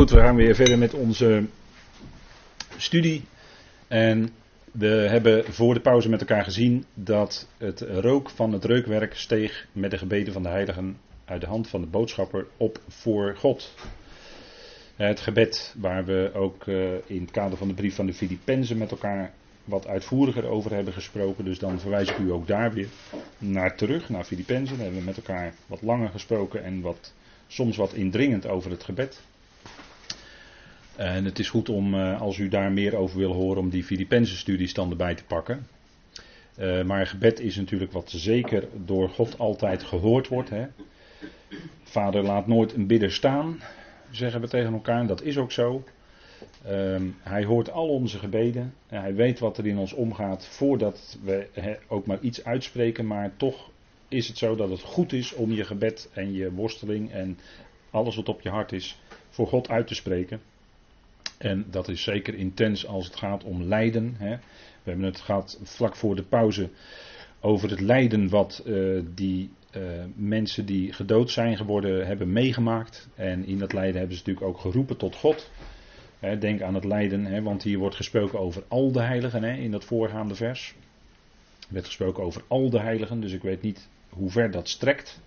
Goed, 0.00 0.10
we 0.10 0.20
gaan 0.20 0.36
weer 0.36 0.54
verder 0.54 0.78
met 0.78 0.94
onze 0.94 1.44
studie. 2.76 3.24
En 3.88 4.28
we 4.72 4.86
hebben 4.86 5.44
voor 5.52 5.74
de 5.74 5.80
pauze 5.80 6.08
met 6.08 6.20
elkaar 6.20 6.44
gezien 6.44 6.84
dat 6.94 7.48
het 7.58 7.80
rook 7.80 8.30
van 8.30 8.52
het 8.52 8.64
reukwerk 8.64 9.14
steeg 9.14 9.66
met 9.72 9.90
de 9.90 9.98
gebeden 9.98 10.32
van 10.32 10.42
de 10.42 10.48
heiligen 10.48 10.96
uit 11.24 11.40
de 11.40 11.46
hand 11.46 11.68
van 11.68 11.80
de 11.80 11.86
boodschapper 11.86 12.46
op 12.56 12.80
voor 12.88 13.36
God. 13.36 13.74
Het 14.96 15.20
gebed 15.20 15.74
waar 15.78 16.04
we 16.04 16.30
ook 16.34 16.66
eh, 16.66 16.92
in 17.06 17.20
het 17.20 17.30
kader 17.30 17.58
van 17.58 17.68
de 17.68 17.74
brief 17.74 17.94
van 17.94 18.06
de 18.06 18.14
Filippenzen 18.14 18.78
met 18.78 18.90
elkaar 18.90 19.32
wat 19.64 19.86
uitvoeriger 19.86 20.46
over 20.46 20.74
hebben 20.74 20.92
gesproken. 20.92 21.44
Dus 21.44 21.58
dan 21.58 21.80
verwijs 21.80 22.10
ik 22.10 22.18
u 22.18 22.32
ook 22.32 22.46
daar 22.46 22.72
weer 22.72 22.88
naar 23.38 23.76
terug, 23.76 24.08
naar 24.08 24.24
Filippenzen. 24.24 24.76
Daar 24.76 24.84
hebben 24.84 25.00
we 25.00 25.06
met 25.06 25.16
elkaar 25.16 25.54
wat 25.66 25.82
langer 25.82 26.08
gesproken 26.08 26.64
en 26.64 26.80
wat, 26.80 27.14
soms 27.46 27.76
wat 27.76 27.92
indringend 27.92 28.46
over 28.46 28.70
het 28.70 28.84
gebed. 28.84 29.20
En 31.00 31.24
het 31.24 31.38
is 31.38 31.50
goed 31.50 31.68
om, 31.68 31.94
eh, 31.94 32.20
als 32.20 32.38
u 32.38 32.48
daar 32.48 32.72
meer 32.72 32.96
over 32.96 33.18
wil 33.18 33.32
horen, 33.32 33.62
om 33.62 33.70
die 33.70 33.84
Filipense 33.84 34.36
studies 34.36 34.74
dan 34.74 34.90
erbij 34.90 35.14
te 35.14 35.24
pakken. 35.24 35.66
Uh, 36.58 36.82
maar 36.82 37.06
gebed 37.06 37.40
is 37.40 37.56
natuurlijk 37.56 37.92
wat 37.92 38.10
zeker 38.10 38.68
door 38.84 39.08
God 39.08 39.38
altijd 39.38 39.82
gehoord 39.82 40.28
wordt. 40.28 40.50
Hè. 40.50 40.66
Vader 41.82 42.22
laat 42.22 42.46
nooit 42.46 42.72
een 42.72 42.86
bidder 42.86 43.12
staan, 43.12 43.60
zeggen 44.10 44.40
we 44.40 44.48
tegen 44.48 44.72
elkaar. 44.72 45.00
En 45.00 45.06
dat 45.06 45.22
is 45.22 45.36
ook 45.36 45.52
zo. 45.52 45.84
Uh, 46.66 46.96
hij 47.22 47.44
hoort 47.44 47.70
al 47.70 47.88
onze 47.88 48.18
gebeden. 48.18 48.74
En 48.88 49.00
hij 49.00 49.14
weet 49.14 49.38
wat 49.38 49.58
er 49.58 49.66
in 49.66 49.78
ons 49.78 49.92
omgaat 49.92 50.46
voordat 50.46 51.18
we 51.22 51.46
ook 51.88 52.06
maar 52.06 52.20
iets 52.20 52.44
uitspreken. 52.44 53.06
Maar 53.06 53.32
toch 53.36 53.70
is 54.08 54.28
het 54.28 54.38
zo 54.38 54.56
dat 54.56 54.70
het 54.70 54.80
goed 54.80 55.12
is 55.12 55.32
om 55.32 55.52
je 55.52 55.64
gebed 55.64 56.10
en 56.12 56.32
je 56.32 56.52
worsteling 56.52 57.12
en 57.12 57.38
alles 57.90 58.16
wat 58.16 58.28
op 58.28 58.40
je 58.40 58.50
hart 58.50 58.72
is 58.72 59.00
voor 59.28 59.46
God 59.46 59.68
uit 59.68 59.86
te 59.86 59.94
spreken. 59.94 60.40
En 61.40 61.66
dat 61.70 61.88
is 61.88 62.02
zeker 62.02 62.34
intens 62.34 62.86
als 62.86 63.04
het 63.06 63.16
gaat 63.16 63.44
om 63.44 63.62
lijden. 63.62 64.14
Hè. 64.18 64.36
We 64.82 64.90
hebben 64.90 65.04
het 65.04 65.20
gehad 65.20 65.60
vlak 65.62 65.96
voor 65.96 66.16
de 66.16 66.22
pauze 66.22 66.68
over 67.40 67.70
het 67.70 67.80
lijden 67.80 68.28
wat 68.28 68.62
uh, 68.66 69.02
die 69.14 69.50
uh, 69.76 69.82
mensen 70.14 70.66
die 70.66 70.92
gedood 70.92 71.30
zijn 71.30 71.56
geworden 71.56 72.06
hebben 72.06 72.32
meegemaakt. 72.32 73.08
En 73.14 73.46
in 73.46 73.58
dat 73.58 73.72
lijden 73.72 73.98
hebben 73.98 74.16
ze 74.16 74.22
natuurlijk 74.26 74.46
ook 74.46 74.60
geroepen 74.60 74.96
tot 74.96 75.16
God. 75.16 75.50
Hè, 76.18 76.38
denk 76.38 76.62
aan 76.62 76.74
het 76.74 76.84
lijden, 76.84 77.24
hè, 77.24 77.42
want 77.42 77.62
hier 77.62 77.78
wordt 77.78 77.96
gesproken 77.96 78.38
over 78.38 78.62
al 78.68 78.92
de 78.92 79.02
heiligen 79.02 79.44
in 79.44 79.70
dat 79.70 79.84
voorgaande 79.84 80.34
vers. 80.34 80.74
Er 81.60 81.74
werd 81.74 81.86
gesproken 81.86 82.22
over 82.22 82.42
al 82.48 82.70
de 82.70 82.80
heiligen, 82.80 83.20
dus 83.20 83.32
ik 83.32 83.42
weet 83.42 83.62
niet 83.62 83.88
hoe 84.08 84.30
ver 84.30 84.50
dat 84.50 84.68
strekt. 84.68 85.20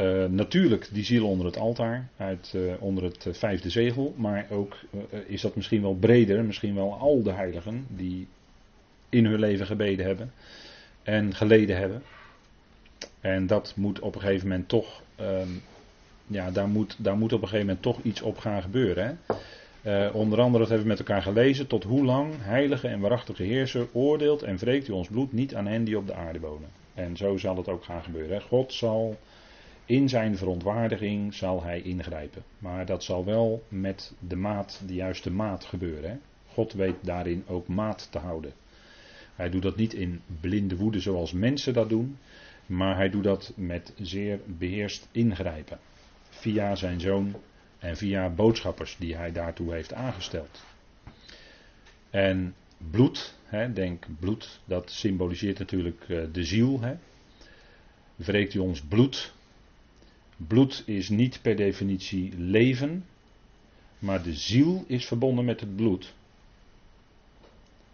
Uh, 0.00 0.24
natuurlijk 0.24 0.88
die 0.92 1.04
ziel 1.04 1.28
onder 1.28 1.46
het 1.46 1.56
altaar, 1.56 2.08
uit, 2.16 2.52
uh, 2.56 2.72
onder 2.78 3.04
het 3.04 3.24
uh, 3.24 3.34
vijfde 3.34 3.70
zegel, 3.70 4.14
maar 4.16 4.46
ook 4.50 4.76
is 5.26 5.40
dat 5.40 5.56
misschien 5.56 5.82
wel 5.82 5.94
breder, 5.94 6.44
misschien 6.44 6.74
wel 6.74 6.94
al 6.94 7.22
de 7.22 7.32
heiligen 7.32 7.86
die 7.88 8.26
in 9.08 9.24
hun 9.24 9.38
leven 9.38 9.66
gebeden 9.66 10.06
hebben 10.06 10.32
en 11.02 11.34
geleden 11.34 11.76
hebben. 11.76 12.02
En 13.20 13.46
dat 13.46 13.72
moet 13.76 14.00
op 14.00 14.14
een 14.14 14.20
gegeven 14.20 14.48
moment 14.48 14.68
toch, 14.68 15.02
um, 15.20 15.62
ja, 16.26 16.50
daar 16.50 16.68
moet, 16.68 16.96
daar 16.98 17.16
moet 17.16 17.32
op 17.32 17.42
een 17.42 17.48
gegeven 17.48 17.66
moment 17.66 17.84
toch 17.84 18.02
iets 18.02 18.22
op 18.22 18.38
gaan 18.38 18.62
gebeuren. 18.62 19.18
Hè? 19.82 20.08
onder 20.08 20.40
andere, 20.40 20.58
dat 20.58 20.68
hebben 20.68 20.86
we 20.86 20.92
met 20.92 21.08
elkaar 21.08 21.22
gelezen, 21.22 21.66
tot 21.66 21.84
hoe 21.84 22.04
lang 22.04 22.32
heilige 22.38 22.88
en 22.88 23.00
waarachtige 23.00 23.42
heerser 23.42 23.86
oordeelt 23.92 24.42
en 24.42 24.56
wreekt 24.56 24.88
u 24.88 24.92
ons 24.92 25.08
bloed 25.08 25.32
niet 25.32 25.54
aan 25.54 25.66
hen 25.66 25.84
die 25.84 25.98
op 25.98 26.06
de 26.06 26.14
aarde 26.14 26.40
wonen. 26.40 26.68
En 26.94 27.16
zo 27.16 27.36
zal 27.36 27.56
het 27.56 27.68
ook 27.68 27.84
gaan 27.84 28.02
gebeuren. 28.02 28.36
Hè? 28.36 28.40
God 28.40 28.72
zal 28.72 29.18
in 29.86 30.08
zijn 30.08 30.36
verontwaardiging 30.36 31.34
zal 31.34 31.62
hij 31.62 31.80
ingrijpen. 31.80 32.44
Maar 32.58 32.86
dat 32.86 33.04
zal 33.04 33.24
wel 33.24 33.62
met 33.68 34.12
de 34.18 34.36
maat, 34.36 34.82
de 34.86 34.94
juiste 34.94 35.30
maat 35.30 35.64
gebeuren. 35.64 36.10
Hè? 36.10 36.16
God 36.46 36.72
weet 36.72 36.96
daarin 37.00 37.44
ook 37.46 37.68
maat 37.68 38.08
te 38.10 38.18
houden. 38.18 38.52
Hij 39.34 39.50
doet 39.50 39.62
dat 39.62 39.76
niet 39.76 39.94
in 39.94 40.20
blinde 40.40 40.76
woede 40.76 41.00
zoals 41.00 41.32
mensen 41.32 41.72
dat 41.72 41.88
doen. 41.88 42.18
Maar 42.66 42.96
hij 42.96 43.10
doet 43.10 43.24
dat 43.24 43.52
met 43.56 43.92
zeer 43.96 44.40
beheerst 44.46 45.08
ingrijpen. 45.12 45.78
Via 46.28 46.74
zijn 46.74 47.00
zoon 47.00 47.34
en 47.78 47.96
via 47.96 48.30
boodschappers 48.30 48.96
die 48.98 49.16
hij 49.16 49.32
daartoe 49.32 49.72
heeft 49.72 49.92
aangesteld. 49.92 50.64
En 52.10 52.54
bloed, 52.90 53.34
hè, 53.44 53.72
denk 53.72 54.06
bloed, 54.18 54.60
dat 54.64 54.90
symboliseert 54.90 55.58
natuurlijk 55.58 56.04
eh, 56.08 56.22
de 56.32 56.44
ziel. 56.44 56.80
Hè. 56.80 56.94
Wreekt 58.14 58.54
u 58.54 58.58
ons 58.58 58.82
bloed, 58.82 59.33
Bloed 60.36 60.82
is 60.86 61.08
niet 61.08 61.42
per 61.42 61.56
definitie 61.56 62.38
leven, 62.38 63.04
maar 63.98 64.22
de 64.22 64.34
ziel 64.34 64.84
is 64.86 65.06
verbonden 65.06 65.44
met 65.44 65.60
het 65.60 65.76
bloed. 65.76 66.14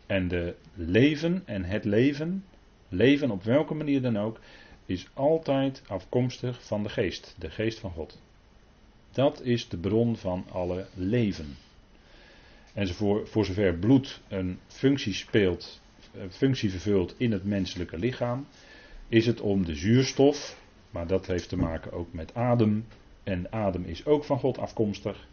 En 0.06 0.28
de 0.28 0.54
leven 0.74 1.42
en 1.44 1.64
het 1.64 1.84
leven, 1.84 2.44
leven 2.88 3.30
op 3.30 3.42
welke 3.42 3.74
manier 3.74 4.02
dan 4.02 4.18
ook, 4.18 4.40
is 4.86 5.06
altijd 5.14 5.82
afkomstig 5.86 6.66
van 6.66 6.82
de 6.82 6.88
geest, 6.88 7.34
de 7.38 7.50
geest 7.50 7.78
van 7.78 7.90
God. 7.90 8.20
Dat 9.10 9.42
is 9.42 9.68
de 9.68 9.76
bron 9.76 10.16
van 10.16 10.44
alle 10.50 10.86
leven. 10.94 11.56
En 12.72 12.88
voor, 12.88 13.28
voor 13.28 13.44
zover 13.44 13.74
bloed 13.74 14.20
een 14.28 14.58
functie 14.66 15.14
speelt, 15.14 15.80
een 16.12 16.32
functie 16.32 16.70
vervult 16.70 17.14
in 17.16 17.32
het 17.32 17.44
menselijke 17.44 17.98
lichaam, 17.98 18.46
is 19.08 19.26
het 19.26 19.40
om 19.40 19.64
de 19.64 19.74
zuurstof, 19.74 20.58
maar 20.90 21.06
dat 21.06 21.26
heeft 21.26 21.48
te 21.48 21.56
maken 21.56 21.92
ook 21.92 22.12
met 22.12 22.34
adem. 22.34 22.86
En 23.22 23.52
adem 23.52 23.84
is 23.84 24.06
ook 24.06 24.24
van 24.24 24.38
God 24.38 24.58
afkomstig. 24.58 25.28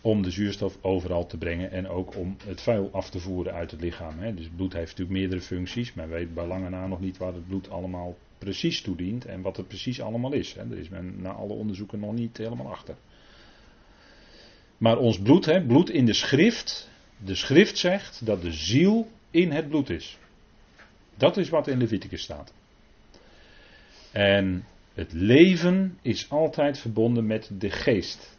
Om 0.00 0.22
de 0.22 0.30
zuurstof 0.30 0.78
overal 0.80 1.26
te 1.26 1.36
brengen 1.36 1.70
en 1.70 1.88
ook 1.88 2.16
om 2.16 2.36
het 2.44 2.60
vuil 2.60 2.88
af 2.92 3.10
te 3.10 3.20
voeren 3.20 3.52
uit 3.52 3.70
het 3.70 3.80
lichaam. 3.80 4.18
Hè. 4.18 4.34
Dus 4.34 4.48
bloed 4.56 4.72
heeft 4.72 4.90
natuurlijk 4.90 5.18
meerdere 5.18 5.40
functies, 5.40 5.94
maar 5.94 6.08
weet 6.08 6.34
bij 6.34 6.46
lange 6.46 6.68
na 6.68 6.86
nog 6.86 7.00
niet 7.00 7.16
waar 7.16 7.32
het 7.32 7.46
bloed 7.46 7.70
allemaal 7.70 8.16
precies 8.38 8.80
toedient 8.80 9.24
en 9.24 9.40
wat 9.42 9.56
het 9.56 9.68
precies 9.68 10.00
allemaal 10.00 10.32
is. 10.32 10.54
Hè. 10.54 10.68
Daar 10.68 10.78
is 10.78 10.88
men 10.88 11.20
na 11.20 11.30
alle 11.30 11.52
onderzoeken 11.52 12.00
nog 12.00 12.12
niet 12.12 12.36
helemaal 12.36 12.70
achter. 12.70 12.94
Maar 14.76 14.98
ons 14.98 15.18
bloed, 15.18 15.44
hè, 15.44 15.66
bloed 15.66 15.90
in 15.90 16.06
de 16.06 16.12
schrift, 16.12 16.90
de 17.24 17.34
schrift 17.34 17.78
zegt 17.78 18.26
dat 18.26 18.42
de 18.42 18.52
ziel 18.52 19.08
in 19.30 19.50
het 19.50 19.68
bloed 19.68 19.90
is. 19.90 20.18
Dat 21.14 21.36
is 21.36 21.48
wat 21.48 21.68
in 21.68 21.78
Leviticus 21.78 22.22
staat. 22.22 22.52
En 24.12 24.64
het 24.96 25.12
leven 25.12 25.98
is 26.02 26.30
altijd 26.30 26.78
verbonden 26.78 27.26
met 27.26 27.50
de 27.58 27.70
geest. 27.70 28.38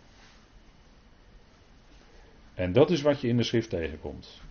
En 2.54 2.74
dat 2.74 2.92
is 2.92 3.02
wat 3.02 3.22
je 3.22 3.28
in 3.28 3.38
de 3.38 3.44
schrift 3.44 3.70
tegenkomt. 3.70 4.42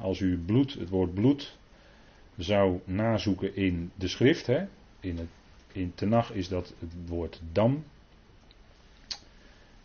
als 0.00 0.20
u 0.20 0.38
bloed, 0.38 0.72
het 0.72 0.88
woord 0.88 1.14
bloed, 1.14 1.58
zou 2.36 2.80
nazoeken 2.84 3.56
in 3.56 3.90
de 3.94 4.08
schrift, 4.08 4.48
in, 5.00 5.28
in 5.72 5.94
Tenach 5.94 6.32
is 6.32 6.48
dat 6.48 6.74
het 6.78 6.92
woord 7.06 7.40
dam. 7.52 7.84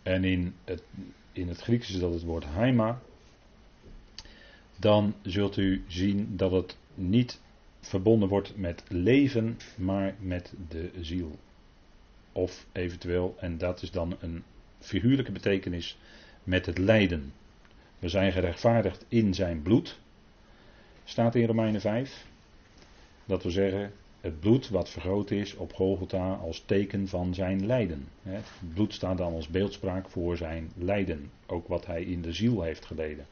En 0.03 0.23
in 0.23 0.55
het, 0.63 0.83
in 1.31 1.47
het 1.47 1.61
Grieks 1.61 1.89
is 1.89 1.99
dat 1.99 2.13
het 2.13 2.23
woord 2.23 2.43
haima. 2.43 3.01
Dan 4.79 5.15
zult 5.21 5.57
u 5.57 5.83
zien 5.87 6.37
dat 6.37 6.51
het 6.51 6.77
niet 6.93 7.41
verbonden 7.87 8.29
wordt 8.29 8.57
met 8.57 8.83
leven, 8.87 9.57
maar 9.75 10.15
met 10.19 10.53
de 10.69 10.91
ziel. 11.01 11.39
Of 12.31 12.65
eventueel, 12.71 13.35
en 13.39 13.57
dat 13.57 13.81
is 13.81 13.91
dan 13.91 14.17
een 14.19 14.43
figuurlijke 14.79 15.31
betekenis, 15.31 15.97
met 16.43 16.65
het 16.65 16.77
lijden. 16.77 17.33
We 17.99 18.09
zijn 18.09 18.31
gerechtvaardigd 18.31 19.05
in 19.07 19.33
zijn 19.33 19.61
bloed, 19.61 19.99
staat 21.03 21.35
in 21.35 21.45
Romeinen 21.45 21.81
5. 21.81 22.25
Dat 23.25 23.43
wil 23.43 23.51
zeggen, 23.51 23.91
het 24.21 24.39
bloed 24.39 24.69
wat 24.69 24.89
vergroot 24.89 25.31
is 25.31 25.55
op 25.55 25.73
Golgotha 25.73 26.33
als 26.33 26.63
teken 26.65 27.07
van 27.07 27.33
zijn 27.33 27.65
lijden. 27.65 28.07
Het 28.23 28.51
bloed 28.73 28.93
staat 28.93 29.17
dan 29.17 29.33
als 29.33 29.47
beeldspraak 29.47 30.09
voor 30.09 30.37
zijn 30.37 30.71
lijden, 30.75 31.31
ook 31.45 31.67
wat 31.67 31.85
hij 31.85 32.03
in 32.03 32.21
de 32.21 32.33
ziel 32.33 32.61
heeft 32.61 32.85
geleden. 32.85 33.25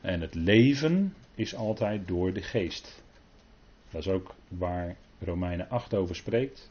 En 0.00 0.20
het 0.20 0.34
leven 0.34 1.14
is 1.34 1.54
altijd 1.54 2.08
door 2.08 2.32
de 2.32 2.42
geest. 2.42 3.02
Dat 3.90 4.00
is 4.00 4.08
ook 4.08 4.34
waar 4.48 4.96
Romeinen 5.18 5.68
8 5.68 5.94
over 5.94 6.16
spreekt. 6.16 6.70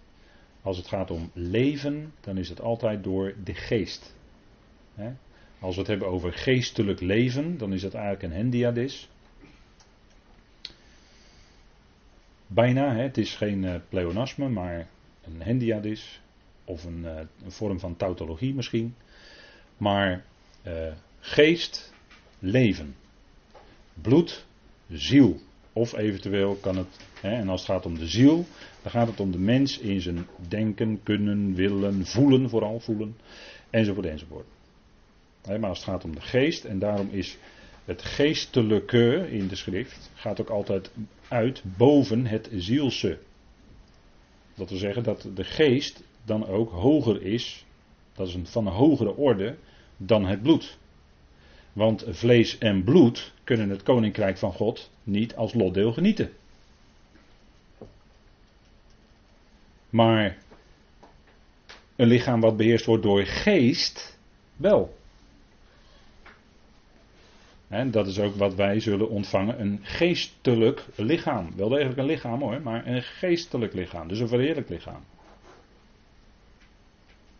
Als 0.61 0.77
het 0.77 0.87
gaat 0.87 1.11
om 1.11 1.31
leven, 1.33 2.13
dan 2.21 2.37
is 2.37 2.49
het 2.49 2.61
altijd 2.61 3.03
door 3.03 3.33
de 3.43 3.53
geest. 3.53 4.15
Als 5.59 5.75
we 5.75 5.81
het 5.81 5.89
hebben 5.89 6.07
over 6.07 6.33
geestelijk 6.33 6.99
leven, 6.99 7.57
dan 7.57 7.73
is 7.73 7.81
dat 7.81 7.93
eigenlijk 7.93 8.23
een 8.23 8.39
hendiadis. 8.39 9.09
Bijna, 12.47 12.95
het 12.95 13.17
is 13.17 13.35
geen 13.35 13.63
uh, 13.63 13.75
pleonasme, 13.89 14.49
maar 14.49 14.87
een 15.23 15.41
hendiadis. 15.41 16.21
Of 16.65 16.83
een, 16.83 17.03
een, 17.03 17.51
vorm 17.51 17.79
van 17.79 17.95
tautologie 17.95 18.53
misschien. 18.53 18.95
Maar 19.77 20.25
uh, 20.67 20.93
geest, 21.19 21.93
leven. 22.39 22.95
Bloed, 23.93 24.45
ziel. 24.97 25.39
Of 25.73 25.97
eventueel 25.97 26.55
kan 26.55 26.77
het, 26.77 26.99
hè, 27.21 27.31
en 27.31 27.49
als 27.49 27.61
het 27.61 27.69
gaat 27.69 27.85
om 27.85 27.97
de 27.97 28.07
ziel, 28.07 28.45
dan 28.81 28.91
gaat 28.91 29.07
het 29.07 29.19
om 29.19 29.31
de 29.31 29.39
mens 29.39 29.79
in 29.79 30.01
zijn 30.01 30.27
denken, 30.47 31.03
kunnen, 31.03 31.55
willen, 31.55 32.05
voelen, 32.05 32.49
vooral 32.49 32.79
voelen, 32.79 33.17
enzovoort, 33.69 34.05
enzovoort. 34.05 34.45
Maar 35.45 35.69
als 35.69 35.77
het 35.77 35.87
gaat 35.87 36.03
om 36.03 36.15
de 36.15 36.21
geest, 36.21 36.63
en 36.63 36.79
daarom 36.79 37.09
is 37.09 37.37
het 37.85 38.01
geestelijke 38.01 39.27
in 39.31 39.47
de 39.47 39.55
schrift, 39.55 40.11
gaat 40.13 40.41
ook 40.41 40.49
altijd 40.49 40.91
uit 41.27 41.63
boven 41.77 42.25
het 42.25 42.49
zielse. 42.53 43.17
Dat 44.55 44.69
wil 44.69 44.79
zeggen 44.79 45.03
dat 45.03 45.29
de 45.33 45.43
geest 45.43 46.03
dan 46.25 46.47
ook 46.47 46.71
hoger 46.71 47.21
is, 47.21 47.65
dat 48.13 48.27
is 48.27 48.33
een, 48.33 48.47
van 48.47 48.67
een 48.67 48.73
hogere 48.73 49.15
orde, 49.15 49.55
dan 49.97 50.25
het 50.25 50.41
bloed. 50.41 50.77
Want 51.73 52.05
vlees 52.09 52.57
en 52.57 52.83
bloed 52.83 53.33
kunnen 53.43 53.69
het 53.69 53.83
koninkrijk 53.83 54.37
van 54.37 54.53
God 54.53 54.91
niet 55.03 55.35
als 55.35 55.53
lotdeel 55.53 55.93
genieten. 55.93 56.31
Maar 59.89 60.37
een 61.95 62.07
lichaam 62.07 62.39
wat 62.39 62.57
beheerst 62.57 62.85
wordt 62.85 63.03
door 63.03 63.25
geest, 63.25 64.17
wel. 64.55 64.97
En 67.67 67.91
dat 67.91 68.07
is 68.07 68.19
ook 68.19 68.35
wat 68.35 68.55
wij 68.55 68.79
zullen 68.79 69.09
ontvangen: 69.09 69.61
een 69.61 69.79
geestelijk 69.81 70.85
lichaam. 70.95 71.55
Wel 71.55 71.69
degelijk 71.69 71.97
een 71.97 72.05
lichaam 72.05 72.41
hoor, 72.41 72.61
maar 72.61 72.87
een 72.87 73.03
geestelijk 73.03 73.73
lichaam. 73.73 74.07
Dus 74.07 74.19
een 74.19 74.27
verheerlijk 74.27 74.69
lichaam. 74.69 75.03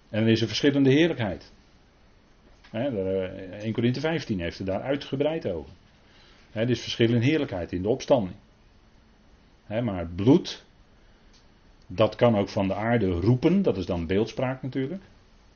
En 0.10 0.24
er 0.24 0.30
is 0.30 0.42
een 0.42 0.48
verschillende 0.48 0.92
heerlijkheid. 0.92 1.52
1 2.74 3.74
Corinthië 3.74 4.00
15 4.00 4.40
heeft 4.40 4.58
het 4.58 4.68
daar 4.68 4.81
uitgebreid 4.81 5.48
over. 5.48 5.72
Er 6.52 6.70
is 6.70 6.81
verschil 6.81 7.14
in 7.14 7.22
heerlijkheid 7.22 7.72
in 7.72 7.81
de 7.81 7.90
opstanding. 7.90 8.36
Maar 9.68 10.00
het 10.00 10.16
bloed, 10.16 10.66
dat 11.88 12.16
kan 12.16 12.38
ook 12.38 12.50
van 12.50 12.68
de 12.68 12.74
aarde 12.74 13.10
roepen, 13.10 13.62
dat 13.62 13.78
is 13.78 13.86
dan 13.86 14.08
beeldspraak 14.08 14.62
natuurlijk. 14.62 15.02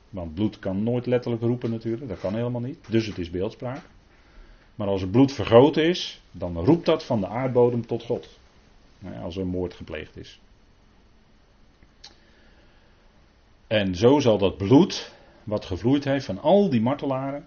Want 0.09 0.33
bloed 0.33 0.59
kan 0.59 0.83
nooit 0.83 1.05
letterlijk 1.05 1.43
roepen 1.43 1.69
natuurlijk, 1.69 2.07
dat 2.07 2.19
kan 2.19 2.35
helemaal 2.35 2.61
niet. 2.61 2.77
Dus 2.89 3.05
het 3.05 3.17
is 3.17 3.29
beeldspraak. 3.29 3.81
Maar 4.75 4.87
als 4.87 5.01
het 5.01 5.11
bloed 5.11 5.31
vergroten 5.31 5.83
is, 5.83 6.21
dan 6.31 6.57
roept 6.57 6.85
dat 6.85 7.05
van 7.05 7.19
de 7.19 7.27
aardbodem 7.27 7.85
tot 7.85 8.03
God. 8.03 8.39
Als 9.21 9.35
er 9.35 9.41
een 9.41 9.47
moord 9.47 9.73
gepleegd 9.73 10.17
is. 10.17 10.39
En 13.67 13.95
zo 13.95 14.19
zal 14.19 14.37
dat 14.37 14.57
bloed, 14.57 15.15
wat 15.47 15.65
gevloeid 15.65 16.03
heeft 16.03 16.25
van 16.25 16.41
al 16.41 16.69
die 16.69 16.81
martelaren, 16.81 17.45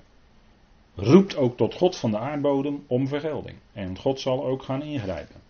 roept 0.95 1.37
ook 1.37 1.57
tot 1.57 1.75
God 1.75 1.97
van 1.97 2.11
de 2.11 2.19
aardbodem 2.19 2.85
om 2.87 3.09
vergelding. 3.09 3.57
En 3.73 3.99
God 3.99 4.21
zal 4.21 4.45
ook 4.45 4.63
gaan 4.63 4.83
ingrijpen. 4.83 5.41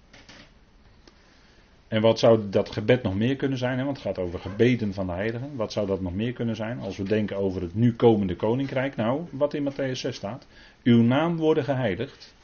En 1.89 2.01
wat 2.01 2.19
zou 2.19 2.49
dat 2.49 2.71
gebed 2.71 3.03
nog 3.03 3.15
meer 3.15 3.37
kunnen 3.37 3.59
zijn? 3.59 3.79
Hè? 3.79 3.85
Want 3.85 3.97
het 3.97 4.07
gaat 4.07 4.19
over 4.19 4.39
gebeden 4.39 4.95
van 4.95 5.07
de 5.07 5.13
heiligen. 5.13 5.57
Wat 5.57 5.73
zou 5.73 5.87
dat 5.87 6.01
nog 6.01 6.15
meer 6.15 6.33
kunnen 6.33 6.57
zijn 6.57 6.81
als 6.81 6.97
we 6.97 7.03
denken 7.03 7.37
over 7.37 7.63
het 7.63 7.75
nu 7.75 7.95
komende 7.95 8.37
koninkrijk? 8.37 8.97
Nou, 8.97 9.23
wat 9.31 9.55
in 9.55 9.73
Matthäus 9.73 9.93
6 9.93 10.17
staat. 10.17 10.47
Uw 10.83 11.03
naam 11.03 11.37
worden 11.37 11.65
geheiligd. 11.65 12.35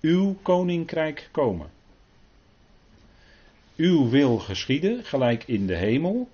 Uw 0.00 0.36
koninkrijk 0.42 1.28
komen. 1.32 1.66
Uw 3.76 4.08
wil 4.08 4.38
geschieden, 4.38 5.04
gelijk 5.04 5.44
in 5.46 5.66
de 5.66 5.76
hemel. 5.76 6.28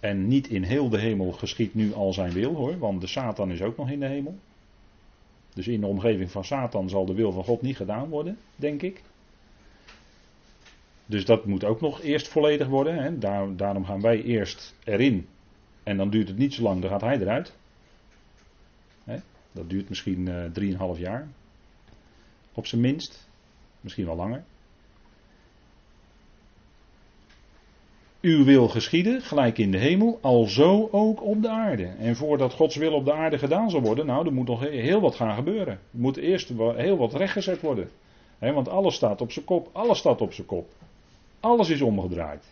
En 0.00 0.28
niet 0.28 0.48
in 0.48 0.62
heel 0.62 0.88
de 0.88 0.98
hemel 0.98 1.32
geschiet 1.32 1.74
nu 1.74 1.94
al 1.94 2.12
zijn 2.12 2.32
wil 2.32 2.54
hoor, 2.54 2.78
want 2.78 3.00
de 3.00 3.06
Satan 3.06 3.50
is 3.50 3.62
ook 3.62 3.76
nog 3.76 3.90
in 3.90 4.00
de 4.00 4.06
hemel. 4.06 4.38
Dus 5.54 5.68
in 5.68 5.80
de 5.80 5.86
omgeving 5.86 6.30
van 6.30 6.44
Satan 6.44 6.88
zal 6.88 7.06
de 7.06 7.14
wil 7.14 7.32
van 7.32 7.44
God 7.44 7.62
niet 7.62 7.76
gedaan 7.76 8.08
worden, 8.08 8.38
denk 8.56 8.82
ik. 8.82 9.02
Dus 11.06 11.24
dat 11.24 11.46
moet 11.46 11.64
ook 11.64 11.80
nog 11.80 12.02
eerst 12.02 12.28
volledig 12.28 12.66
worden. 12.66 13.02
Hè. 13.02 13.18
Daar, 13.18 13.56
daarom 13.56 13.84
gaan 13.84 14.00
wij 14.00 14.22
eerst 14.22 14.74
erin. 14.84 15.26
En 15.82 15.96
dan 15.96 16.10
duurt 16.10 16.28
het 16.28 16.38
niet 16.38 16.54
zo 16.54 16.62
lang, 16.62 16.80
dan 16.80 16.90
gaat 16.90 17.00
hij 17.00 17.18
eruit. 17.18 17.54
Hè. 19.04 19.16
Dat 19.52 19.70
duurt 19.70 19.88
misschien 19.88 20.26
uh, 20.58 20.94
3,5 20.94 21.00
jaar. 21.00 21.28
Op 22.52 22.66
zijn 22.66 22.80
minst. 22.80 23.28
Misschien 23.80 24.06
wel 24.06 24.16
langer. 24.16 24.44
Uw 28.20 28.44
wil 28.44 28.68
geschieden, 28.68 29.22
gelijk 29.22 29.58
in 29.58 29.70
de 29.70 29.78
hemel, 29.78 30.18
alzo 30.22 30.88
ook 30.92 31.22
op 31.22 31.42
de 31.42 31.48
aarde. 31.48 31.84
En 31.84 32.16
voordat 32.16 32.52
Gods 32.52 32.76
wil 32.76 32.92
op 32.92 33.04
de 33.04 33.12
aarde 33.12 33.38
gedaan 33.38 33.70
zal 33.70 33.80
worden, 33.80 34.06
nou, 34.06 34.26
er 34.26 34.32
moet 34.32 34.46
nog 34.46 34.60
heel 34.60 35.00
wat 35.00 35.14
gaan 35.14 35.34
gebeuren. 35.34 35.74
Er 35.74 35.80
moet 35.90 36.16
eerst 36.16 36.48
heel 36.76 36.96
wat 36.96 37.14
rechtgezet 37.14 37.60
worden. 37.60 37.90
want 38.38 38.68
alles 38.68 38.94
staat 38.94 39.20
op 39.20 39.32
zijn 39.32 39.44
kop, 39.44 39.68
alles 39.72 39.98
staat 39.98 40.20
op 40.20 40.32
zijn 40.32 40.46
kop. 40.46 40.68
Alles 41.40 41.68
is 41.68 41.80
omgedraaid. 41.80 42.44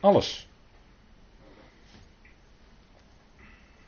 Alles. 0.00 0.46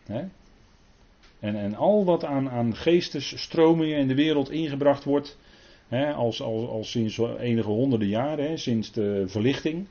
En, 0.07 1.57
en 1.57 1.75
al 1.75 2.05
wat 2.05 2.25
aan, 2.25 2.51
aan 2.51 2.77
geestesstromingen 2.77 3.99
in 3.99 4.09
de 4.09 4.15
wereld 4.15 4.51
ingebracht 4.51 5.05
wordt, 5.05 5.37
He, 5.89 6.13
als, 6.13 6.43
als, 6.43 6.69
als 6.69 6.91
sinds 6.91 7.19
enige 7.19 7.69
honderden 7.69 8.09
jaren, 8.09 8.59
sinds 8.59 8.93
de 8.93 9.25
verlichting. 9.27 9.87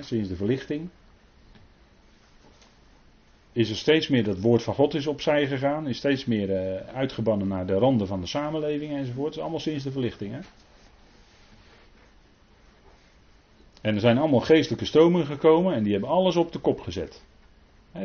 sinds 0.00 0.28
de 0.28 0.36
verlichting. 0.36 0.88
Is 3.52 3.70
er 3.70 3.76
steeds 3.76 4.08
meer 4.08 4.24
dat 4.24 4.40
woord 4.40 4.62
van 4.62 4.74
God 4.74 4.94
is 4.94 5.06
opzij 5.06 5.46
gegaan. 5.46 5.86
Is 5.86 5.96
steeds 5.96 6.24
meer 6.24 6.48
uh, 6.48 6.94
uitgebannen 6.94 7.48
naar 7.48 7.66
de 7.66 7.74
randen 7.74 8.06
van 8.06 8.20
de 8.20 8.26
samenleving 8.26 8.92
enzovoort. 8.92 9.34
Is 9.34 9.40
allemaal 9.40 9.60
sinds 9.60 9.84
de 9.84 9.90
verlichting. 9.90 10.34
En 13.80 13.94
er 13.94 14.00
zijn 14.00 14.18
allemaal 14.18 14.40
geestelijke 14.40 14.84
stromingen 14.84 15.26
gekomen 15.26 15.74
en 15.74 15.82
die 15.82 15.92
hebben 15.92 16.10
alles 16.10 16.36
op 16.36 16.52
de 16.52 16.58
kop 16.58 16.80
gezet. 16.80 17.22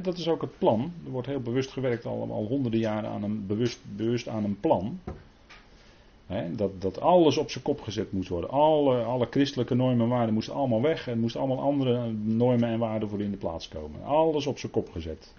dat 0.02 0.18
is 0.18 0.28
ook 0.28 0.42
het 0.42 0.58
plan. 0.58 0.94
Er 1.06 1.12
wordt 1.12 1.28
heel 1.28 1.42
bewust 1.42 1.72
gewerkt 1.72 2.06
al, 2.06 2.32
al 2.32 2.46
honderden 2.46 2.80
jaren 2.80 3.10
aan 3.10 3.24
een, 3.24 3.48
bewust, 3.48 3.80
bewust 3.96 4.28
aan 4.28 4.44
een 4.44 4.60
plan 4.60 5.00
dat, 6.56 6.82
dat 6.82 7.00
alles 7.00 7.38
op 7.38 7.52
zijn 7.52 7.64
kop 7.64 7.82
gezet 7.82 8.12
moest 8.12 8.30
worden. 8.30 8.50
Alle, 8.50 9.04
alle 9.04 9.28
christelijke 9.30 9.76
normen 9.76 10.02
en 10.02 10.10
waarden 10.10 10.34
moesten 10.34 10.54
allemaal 10.54 10.82
weg. 10.82 11.08
En 11.08 11.20
moesten 11.20 11.42
allemaal 11.42 11.66
andere 11.66 12.12
normen 12.12 12.70
en 12.70 12.80
waarden 12.80 13.10
voor 13.10 13.22
in 13.22 13.32
de 13.32 13.38
plaats 13.38 13.68
komen. 13.68 14.04
Alles 14.04 14.48
op 14.48 14.58
zijn 14.58 14.72
kop 14.72 14.90
gezet. 14.92 15.34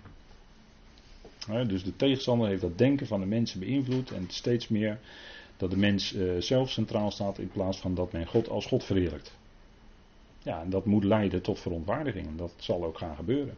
dus 1.66 1.84
de 1.84 1.96
tegenstander 1.96 2.48
heeft 2.48 2.60
dat 2.60 2.78
denken 2.78 3.06
van 3.06 3.20
de 3.20 3.26
mensen 3.26 3.60
beïnvloed. 3.60 4.10
En 4.10 4.24
steeds 4.28 4.68
meer 4.68 4.98
dat 5.56 5.70
de 5.70 5.76
mens 5.76 6.14
uh, 6.14 6.40
zelf 6.40 6.70
centraal 6.70 7.10
staat 7.10 7.38
in 7.38 7.50
plaats 7.50 7.78
van 7.78 7.94
dat 7.94 8.12
men 8.12 8.26
God 8.26 8.48
als 8.48 8.66
God 8.66 8.84
verheerlijkt. 8.84 9.36
Ja, 10.38 10.60
en 10.62 10.70
dat 10.70 10.84
moet 10.84 11.04
leiden 11.04 11.42
tot 11.42 11.60
verontwaardiging. 11.60 12.26
En 12.26 12.36
dat 12.36 12.52
zal 12.56 12.84
ook 12.84 12.98
gaan 12.98 13.16
gebeuren. 13.16 13.54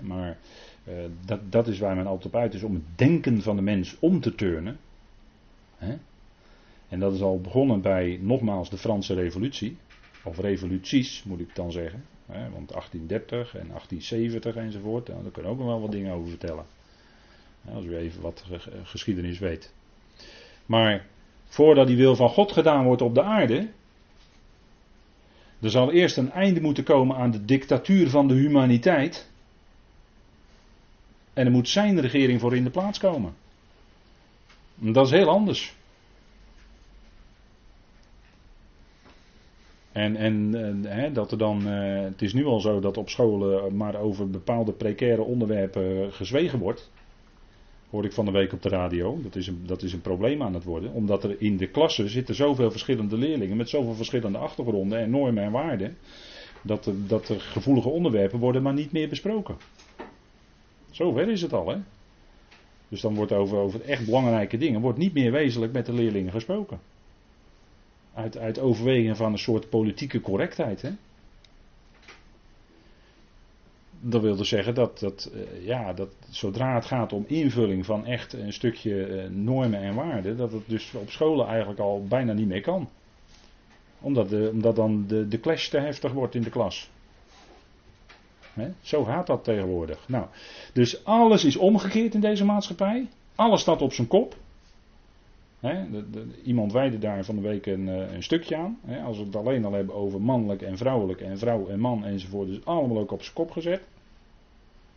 maar 0.00 0.38
uh, 0.88 0.94
dat, 1.24 1.52
dat 1.52 1.68
is 1.68 1.78
waar 1.78 1.96
men 1.96 2.06
altijd 2.06 2.34
op 2.34 2.40
uit 2.40 2.54
is 2.54 2.62
om 2.62 2.74
het 2.74 2.98
denken 2.98 3.42
van 3.42 3.56
de 3.56 3.62
mens 3.62 3.96
om 4.00 4.20
te 4.20 4.34
turnen. 4.34 4.78
En 6.88 7.00
dat 7.00 7.14
is 7.14 7.20
al 7.20 7.40
begonnen 7.40 7.80
bij 7.80 8.18
nogmaals 8.22 8.70
de 8.70 8.78
Franse 8.78 9.14
revolutie. 9.14 9.76
Of 10.24 10.38
revoluties 10.38 11.22
moet 11.24 11.40
ik 11.40 11.54
dan 11.54 11.72
zeggen. 11.72 12.04
Hè, 12.26 12.50
want 12.50 12.68
1830 12.68 13.56
en 13.56 13.68
1870 13.68 14.56
enzovoort. 14.56 15.08
Nou, 15.08 15.22
daar 15.22 15.32
kunnen 15.32 15.52
we 15.52 15.58
ook 15.58 15.64
nog 15.64 15.72
wel 15.72 15.80
wat 15.80 15.92
dingen 15.92 16.14
over 16.14 16.28
vertellen. 16.28 16.64
Als 17.74 17.84
u 17.84 17.96
even 17.96 18.22
wat 18.22 18.44
geschiedenis 18.82 19.38
weet. 19.38 19.72
Maar 20.66 21.06
voordat 21.44 21.86
die 21.86 21.96
wil 21.96 22.16
van 22.16 22.28
God 22.28 22.52
gedaan 22.52 22.84
wordt 22.84 23.02
op 23.02 23.14
de 23.14 23.22
aarde. 23.22 23.68
Er 25.60 25.70
zal 25.70 25.92
eerst 25.92 26.16
een 26.16 26.30
einde 26.30 26.60
moeten 26.60 26.84
komen 26.84 27.16
aan 27.16 27.30
de 27.30 27.44
dictatuur 27.44 28.10
van 28.10 28.28
de 28.28 28.34
humaniteit. 28.34 29.30
En 31.32 31.46
er 31.46 31.52
moet 31.52 31.68
zijn 31.68 32.00
regering 32.00 32.40
voor 32.40 32.56
in 32.56 32.64
de 32.64 32.70
plaats 32.70 32.98
komen. 32.98 33.34
dat 34.74 35.06
is 35.06 35.12
heel 35.12 35.28
anders. 35.28 35.75
En, 39.96 40.16
en, 40.16 40.52
hè, 40.86 41.12
dat 41.12 41.32
er 41.32 41.38
dan, 41.38 41.68
uh, 41.68 42.00
het 42.00 42.22
is 42.22 42.32
nu 42.32 42.44
al 42.44 42.60
zo 42.60 42.80
dat 42.80 42.96
op 42.96 43.08
scholen 43.08 43.76
maar 43.76 43.94
over 43.94 44.30
bepaalde 44.30 44.72
precaire 44.72 45.22
onderwerpen 45.22 46.12
gezwegen 46.12 46.58
wordt. 46.58 46.90
Hoorde 47.90 48.08
ik 48.08 48.14
van 48.14 48.24
de 48.24 48.30
week 48.30 48.52
op 48.52 48.62
de 48.62 48.68
radio. 48.68 49.18
Dat 49.22 49.36
is, 49.36 49.46
een, 49.46 49.62
dat 49.66 49.82
is 49.82 49.92
een 49.92 50.00
probleem 50.00 50.42
aan 50.42 50.54
het 50.54 50.64
worden. 50.64 50.92
Omdat 50.92 51.24
er 51.24 51.36
in 51.38 51.56
de 51.56 51.66
klassen 51.66 52.08
zitten 52.08 52.34
zoveel 52.34 52.70
verschillende 52.70 53.16
leerlingen 53.16 53.56
met 53.56 53.68
zoveel 53.68 53.94
verschillende 53.94 54.38
achtergronden 54.38 54.98
en 54.98 55.10
normen 55.10 55.44
en 55.44 55.52
waarden. 55.52 55.96
Dat 56.62 56.90
dat 57.06 57.26
de 57.26 57.40
gevoelige 57.40 57.88
onderwerpen 57.88 58.38
worden 58.38 58.62
maar 58.62 58.74
niet 58.74 58.92
meer 58.92 59.08
besproken. 59.08 59.56
Zover 60.90 61.28
is 61.28 61.42
het 61.42 61.52
al, 61.52 61.68
hè. 61.68 61.76
Dus 62.88 63.00
dan 63.00 63.14
wordt 63.14 63.32
over, 63.32 63.58
over 63.58 63.80
echt 63.80 64.04
belangrijke 64.04 64.56
dingen 64.56 64.80
wordt 64.80 64.98
niet 64.98 65.14
meer 65.14 65.32
wezenlijk 65.32 65.72
met 65.72 65.86
de 65.86 65.92
leerlingen 65.92 66.32
gesproken. 66.32 66.78
Uit, 68.16 68.38
uit 68.38 68.58
overweging 68.58 69.16
van 69.16 69.32
een 69.32 69.38
soort 69.38 69.70
politieke 69.70 70.20
correctheid. 70.20 70.82
Hè? 70.82 70.90
dat 74.00 74.22
wil 74.22 74.36
dus 74.36 74.48
zeggen 74.48 74.74
dat, 74.74 74.98
dat, 74.98 75.30
eh, 75.34 75.66
ja, 75.66 75.92
dat 75.92 76.08
zodra 76.30 76.74
het 76.74 76.84
gaat 76.84 77.12
om 77.12 77.24
invulling 77.26 77.86
van 77.86 78.06
echt 78.06 78.32
een 78.32 78.52
stukje 78.52 79.06
eh, 79.06 79.30
normen 79.30 79.80
en 79.80 79.94
waarden, 79.94 80.36
dat 80.36 80.52
het 80.52 80.62
dus 80.66 80.92
op 80.94 81.10
scholen 81.10 81.46
eigenlijk 81.46 81.80
al 81.80 82.04
bijna 82.08 82.32
niet 82.32 82.46
meer 82.46 82.60
kan. 82.60 82.88
Omdat, 84.00 84.32
omdat 84.32 84.76
dan 84.76 85.06
de, 85.06 85.28
de 85.28 85.40
clash 85.40 85.68
te 85.68 85.78
heftig 85.78 86.12
wordt 86.12 86.34
in 86.34 86.42
de 86.42 86.50
klas. 86.50 86.90
zo 88.80 89.04
gaat 89.04 89.26
dat 89.26 89.44
tegenwoordig. 89.44 90.08
Nou, 90.08 90.26
dus 90.72 91.04
alles 91.04 91.44
is 91.44 91.56
omgekeerd 91.56 92.14
in 92.14 92.20
deze 92.20 92.44
maatschappij. 92.44 93.08
Alles 93.34 93.60
staat 93.60 93.82
op 93.82 93.92
zijn 93.92 94.06
kop. 94.06 94.36
Iemand 96.44 96.72
wijde 96.72 96.98
daar 96.98 97.24
van 97.24 97.36
de 97.36 97.42
week 97.42 97.66
een, 97.66 97.88
eh, 97.88 98.12
een 98.14 98.22
stukje 98.22 98.56
aan. 98.56 98.78
als 99.04 99.18
we 99.18 99.24
het 99.24 99.36
alleen 99.36 99.64
al 99.64 99.72
hebben 99.72 99.94
over 99.94 100.20
mannelijk 100.20 100.62
en 100.62 100.76
vrouwelijk 100.76 101.20
en 101.20 101.38
vrouw 101.38 101.68
en 101.68 101.80
man 101.80 102.04
enzovoort. 102.04 102.48
Dus 102.48 102.64
allemaal 102.64 102.98
ook 102.98 103.12
op 103.12 103.22
zijn 103.22 103.34
kop 103.34 103.50
gezet. 103.50 103.82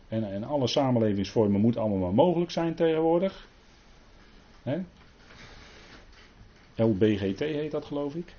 En, 0.08 0.32
en 0.32 0.44
alle 0.44 0.66
samenlevingsvormen 0.66 1.60
moeten 1.60 1.80
allemaal 1.80 1.98
maar 1.98 2.14
mogelijk 2.14 2.50
zijn 2.50 2.74
tegenwoordig. 2.74 3.48
LBGT 6.74 7.38
heet 7.38 7.70
dat 7.70 7.84
geloof 7.84 8.14
ik. 8.14 8.34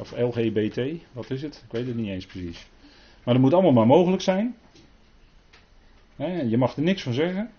Of 0.00 0.16
LGBT, 0.16 0.80
wat 1.12 1.30
is 1.30 1.42
het? 1.42 1.62
Ik 1.66 1.72
weet 1.72 1.86
het 1.86 1.96
niet 1.96 2.08
eens 2.08 2.26
precies. 2.26 2.66
Maar 3.24 3.34
dat 3.34 3.42
moet 3.42 3.52
allemaal 3.52 3.72
maar 3.72 3.86
mogelijk 3.86 4.22
zijn. 4.22 4.56
je 6.48 6.56
mag 6.56 6.76
er 6.76 6.82
niks 6.82 7.02
van 7.02 7.12
zeggen. 7.12 7.50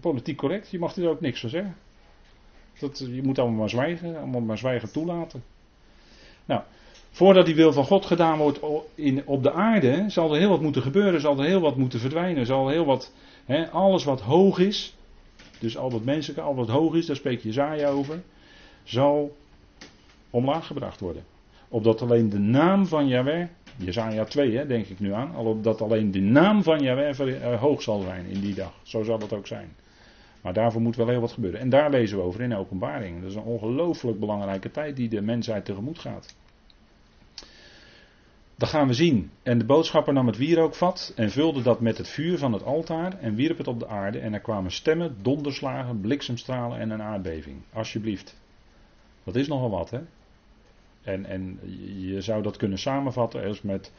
Politiek 0.00 0.36
correct, 0.36 0.70
je 0.70 0.78
mag 0.78 0.96
er 0.96 1.08
ook 1.08 1.20
niks 1.20 1.40
van 1.40 1.48
zeggen. 1.48 1.76
Dat, 2.82 2.98
je 2.98 3.22
moet 3.22 3.38
allemaal 3.38 3.58
maar 3.58 3.70
zwijgen, 3.70 4.16
allemaal 4.16 4.40
maar 4.40 4.58
zwijgen 4.58 4.92
toelaten. 4.92 5.42
Nou, 6.44 6.62
voordat 7.10 7.46
die 7.46 7.54
wil 7.54 7.72
van 7.72 7.84
God 7.84 8.06
gedaan 8.06 8.38
wordt 8.38 8.60
in, 8.94 9.26
op 9.26 9.42
de 9.42 9.52
aarde, 9.52 10.04
zal 10.08 10.32
er 10.32 10.38
heel 10.38 10.48
wat 10.48 10.60
moeten 10.60 10.82
gebeuren, 10.82 11.20
zal 11.20 11.38
er 11.38 11.44
heel 11.44 11.60
wat 11.60 11.76
moeten 11.76 12.00
verdwijnen, 12.00 12.46
zal 12.46 12.68
heel 12.68 12.84
wat, 12.84 13.12
alles 13.72 14.04
wat 14.04 14.20
hoog 14.20 14.58
is, 14.58 14.96
dus 15.58 15.76
al 15.76 15.90
wat 15.90 16.04
menselijk, 16.04 16.40
al 16.40 16.54
wat 16.54 16.68
hoog 16.68 16.94
is, 16.94 17.06
daar 17.06 17.16
spreek 17.16 17.40
je 17.40 17.48
Jezaja 17.48 17.88
over, 17.88 18.22
zal 18.82 19.36
omlaag 20.30 20.66
gebracht 20.66 21.00
worden. 21.00 21.24
Opdat 21.68 22.02
alleen 22.02 22.28
de 22.28 22.38
naam 22.38 22.86
van 22.86 23.08
Yahweh, 23.08 23.46
Jezaja 23.76 24.24
2 24.24 24.56
hè, 24.56 24.66
denk 24.66 24.86
ik 24.86 25.00
nu 25.00 25.12
aan, 25.12 25.36
opdat 25.36 25.80
alleen 25.80 26.10
de 26.10 26.20
naam 26.20 26.62
van 26.62 26.80
Yahweh 26.80 27.42
eh, 27.42 27.60
hoog 27.60 27.82
zal 27.82 28.00
zijn 28.00 28.26
in 28.26 28.40
die 28.40 28.54
dag. 28.54 28.72
Zo 28.82 29.02
zal 29.02 29.18
het 29.18 29.32
ook 29.32 29.46
zijn. 29.46 29.76
Maar 30.42 30.52
daarvoor 30.52 30.80
moet 30.80 30.96
wel 30.96 31.08
heel 31.08 31.20
wat 31.20 31.32
gebeuren. 31.32 31.60
En 31.60 31.68
daar 31.68 31.90
lezen 31.90 32.18
we 32.18 32.24
over 32.24 32.40
in 32.40 32.48
de 32.48 32.56
openbaring. 32.56 33.20
Dat 33.20 33.30
is 33.30 33.36
een 33.36 33.42
ongelooflijk 33.42 34.18
belangrijke 34.18 34.70
tijd 34.70 34.96
die 34.96 35.08
de 35.08 35.22
mensheid 35.22 35.64
tegemoet 35.64 35.98
gaat. 35.98 36.34
Dat 38.56 38.68
gaan 38.68 38.86
we 38.86 38.92
zien. 38.92 39.30
En 39.42 39.58
de 39.58 39.64
boodschapper 39.64 40.12
nam 40.12 40.26
het 40.26 40.36
wierookvat 40.36 41.12
en 41.16 41.30
vulde 41.30 41.62
dat 41.62 41.80
met 41.80 41.98
het 41.98 42.08
vuur 42.08 42.38
van 42.38 42.52
het 42.52 42.64
altaar 42.64 43.18
en 43.18 43.34
wierp 43.34 43.58
het 43.58 43.68
op 43.68 43.78
de 43.78 43.86
aarde. 43.86 44.18
En 44.18 44.34
er 44.34 44.40
kwamen 44.40 44.70
stemmen, 44.70 45.16
donderslagen, 45.22 46.00
bliksemstralen 46.00 46.78
en 46.78 46.90
een 46.90 47.02
aardbeving. 47.02 47.56
Alsjeblieft. 47.72 48.40
Dat 49.24 49.36
is 49.36 49.48
nogal 49.48 49.70
wat, 49.70 49.90
hè? 49.90 50.00
En, 51.02 51.24
en 51.24 51.58
je 51.98 52.20
zou 52.20 52.42
dat 52.42 52.56
kunnen 52.56 52.78
samenvatten 52.78 53.44
als 53.44 53.62
met 53.62 53.92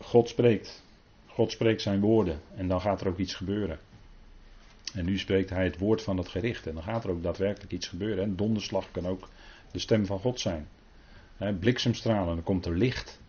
God 0.00 0.28
spreekt. 0.28 0.84
God 1.26 1.50
spreekt 1.50 1.82
zijn 1.82 2.00
woorden 2.00 2.40
en 2.56 2.68
dan 2.68 2.80
gaat 2.80 3.00
er 3.00 3.08
ook 3.08 3.18
iets 3.18 3.34
gebeuren. 3.34 3.78
En 4.94 5.04
nu 5.04 5.18
spreekt 5.18 5.50
hij 5.50 5.64
het 5.64 5.78
woord 5.78 6.02
van 6.02 6.16
het 6.16 6.28
gericht 6.28 6.66
en 6.66 6.74
dan 6.74 6.82
gaat 6.82 7.04
er 7.04 7.10
ook 7.10 7.22
daadwerkelijk 7.22 7.72
iets 7.72 7.88
gebeuren. 7.88 8.24
En 8.24 8.36
donderslag 8.36 8.90
kan 8.90 9.06
ook 9.06 9.28
de 9.70 9.78
stem 9.78 10.06
van 10.06 10.18
God 10.18 10.40
zijn. 10.40 10.68
He, 11.36 11.54
bliksemstralen, 11.54 12.34
dan 12.34 12.44
komt 12.44 12.66
er 12.66 12.76
licht. 12.76 13.20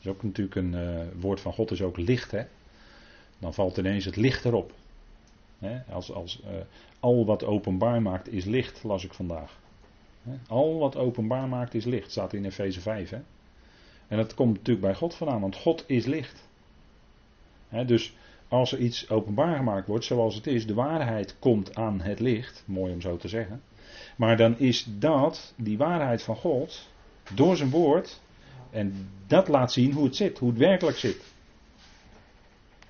Is 0.00 0.06
ook 0.06 0.22
natuurlijk 0.22 0.56
een 0.56 0.72
uh, 0.72 1.00
woord 1.20 1.40
van 1.40 1.52
God, 1.52 1.70
is 1.70 1.82
ook 1.82 1.96
licht. 1.96 2.30
Hè? 2.30 2.42
Dan 3.38 3.54
valt 3.54 3.76
ineens 3.76 4.04
het 4.04 4.16
licht 4.16 4.44
erop. 4.44 4.72
als, 5.88 6.12
als 6.12 6.40
uh, 6.44 6.50
al 7.00 7.26
wat 7.26 7.44
openbaar 7.44 8.02
maakt 8.02 8.28
is 8.28 8.44
licht, 8.44 8.82
las 8.82 9.04
ik 9.04 9.14
vandaag. 9.14 9.60
Al 10.48 10.78
wat 10.78 10.96
openbaar 10.96 11.48
maakt 11.48 11.74
is 11.74 11.84
licht, 11.84 12.10
staat 12.10 12.32
in 12.32 12.44
Efeze 12.44 12.80
5. 12.80 13.10
Hè? 13.10 13.20
En 14.08 14.16
dat 14.16 14.34
komt 14.34 14.52
natuurlijk 14.52 14.86
bij 14.86 14.94
God 14.94 15.14
vandaan, 15.14 15.40
want 15.40 15.56
God 15.56 15.84
is 15.86 16.06
licht. 16.06 16.48
dus 17.86 18.14
als 18.52 18.72
er 18.72 18.78
iets 18.78 19.10
openbaar 19.10 19.56
gemaakt 19.56 19.86
wordt 19.86 20.04
zoals 20.04 20.34
het 20.34 20.46
is, 20.46 20.66
de 20.66 20.74
waarheid 20.74 21.36
komt 21.38 21.74
aan 21.74 22.00
het 22.00 22.20
licht, 22.20 22.62
mooi 22.66 22.92
om 22.92 23.00
zo 23.00 23.16
te 23.16 23.28
zeggen. 23.28 23.62
Maar 24.16 24.36
dan 24.36 24.58
is 24.58 24.86
dat, 24.88 25.54
die 25.56 25.78
waarheid 25.78 26.22
van 26.22 26.36
God, 26.36 26.88
door 27.34 27.56
zijn 27.56 27.70
woord, 27.70 28.20
en 28.70 29.08
dat 29.26 29.48
laat 29.48 29.72
zien 29.72 29.92
hoe 29.92 30.04
het 30.04 30.16
zit, 30.16 30.38
hoe 30.38 30.48
het 30.48 30.58
werkelijk 30.58 30.96
zit. 30.96 31.22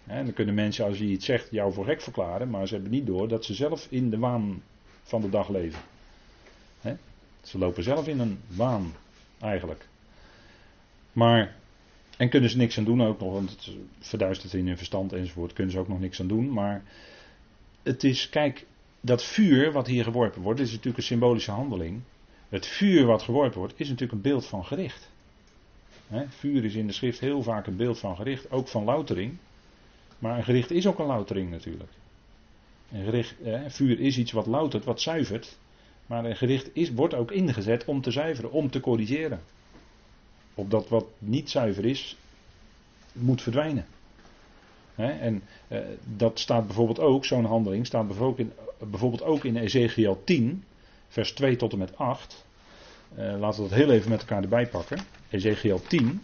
En 0.07 0.25
dan 0.25 0.35
kunnen 0.35 0.55
mensen, 0.55 0.85
als 0.85 0.99
je 0.99 1.05
iets 1.05 1.27
zegt, 1.27 1.51
jou 1.51 1.73
voor 1.73 1.85
gek 1.85 2.01
verklaren, 2.01 2.51
maar 2.51 2.67
ze 2.67 2.75
hebben 2.75 2.93
niet 2.93 3.07
door 3.07 3.29
dat 3.29 3.45
ze 3.45 3.55
zelf 3.55 3.87
in 3.91 4.11
de 4.11 4.19
waan 4.19 4.63
van 5.03 5.21
de 5.21 5.31
dag 5.31 5.49
leven. 5.49 5.81
Ze 7.43 7.59
lopen 7.59 7.83
zelf 7.83 8.09
in 8.09 8.21
een 8.21 8.41
waan, 8.47 8.93
eigenlijk. 9.41 9.87
Maar, 11.13 11.55
en 12.17 12.29
kunnen 12.29 12.51
ze 12.51 12.57
niks 12.57 12.79
aan 12.79 12.85
doen 12.85 13.03
ook 13.03 13.21
nog, 13.21 13.33
want 13.33 13.51
het 13.51 13.71
verduistert 13.99 14.53
in 14.53 14.67
hun 14.67 14.77
verstand 14.77 15.13
enzovoort, 15.13 15.53
kunnen 15.53 15.73
ze 15.73 15.79
ook 15.79 15.89
nog 15.89 16.01
niks 16.01 16.21
aan 16.21 16.29
doen. 16.29 16.53
Maar 16.53 16.83
het 17.83 18.05
is, 18.05 18.29
kijk, 18.29 18.67
dat 19.01 19.25
vuur 19.25 19.73
wat 19.73 19.87
hier 19.87 20.05
geworpen 20.05 20.43
wordt, 20.43 20.61
is 20.61 20.71
natuurlijk 20.71 20.97
een 20.97 21.03
symbolische 21.03 21.51
handeling. 21.51 22.01
Het 22.49 22.67
vuur 22.67 23.07
wat 23.07 23.23
geworpen 23.23 23.59
wordt, 23.59 23.75
is 23.77 23.89
natuurlijk 23.89 24.13
een 24.13 24.31
beeld 24.31 24.47
van 24.47 24.65
gericht. 24.65 25.11
vuur 26.29 26.65
is 26.65 26.75
in 26.75 26.87
de 26.87 26.93
schrift 26.93 27.21
heel 27.21 27.43
vaak 27.43 27.67
een 27.67 27.77
beeld 27.77 27.99
van 27.99 28.17
gericht, 28.17 28.51
ook 28.51 28.69
van 28.69 28.85
loutering. 28.85 29.37
Maar 30.19 30.39
een 30.39 30.45
gericht 30.45 30.71
is 30.71 30.87
ook 30.87 30.99
een 30.99 31.07
loutering 31.07 31.51
natuurlijk. 31.51 31.91
Een 32.93 33.05
gericht, 33.05 33.35
vuur 33.67 34.01
is 34.01 34.19
iets 34.19 34.33
wat 34.33 34.47
loutert, 34.47 34.85
wat 34.85 35.01
zuivert. 35.01 35.59
Maar 36.07 36.25
een 36.25 36.37
gericht 36.37 36.71
is, 36.73 36.93
wordt 36.93 37.15
ook 37.15 37.31
ingezet 37.31 37.85
om 37.85 38.01
te 38.01 38.11
zuiveren, 38.11 38.53
om 38.53 38.71
te 38.71 38.81
corrigeren. 38.81 39.41
Opdat 40.55 40.89
wat 40.89 41.05
niet 41.19 41.51
zuiver 41.51 41.85
is, 41.85 42.17
moet 43.13 43.43
verdwijnen. 43.43 43.87
en 44.97 45.43
eh, 45.69 45.81
dat 46.17 46.39
staat 46.39 46.67
bijvoorbeeld 46.67 47.01
ook, 47.01 47.25
zo'n 47.25 47.45
handeling 47.45 47.87
staat 47.87 48.07
bijvoorbeeld, 48.79 49.23
ook 49.23 49.45
in 49.45 49.57
Ezekiel 49.57 50.23
10, 50.25 50.65
vers 51.09 51.33
2 51.33 51.57
tot 51.57 51.73
en 51.73 51.79
met 51.79 51.97
8. 51.97 52.45
Uh, 53.19 53.39
laten 53.39 53.63
we 53.63 53.69
dat 53.69 53.79
heel 53.79 53.91
even 53.91 54.11
met 54.11 54.21
elkaar 54.21 54.43
erbij 54.43 54.67
pakken. 54.67 54.99
Ezekiel 55.31 55.83
10. 55.89 56.23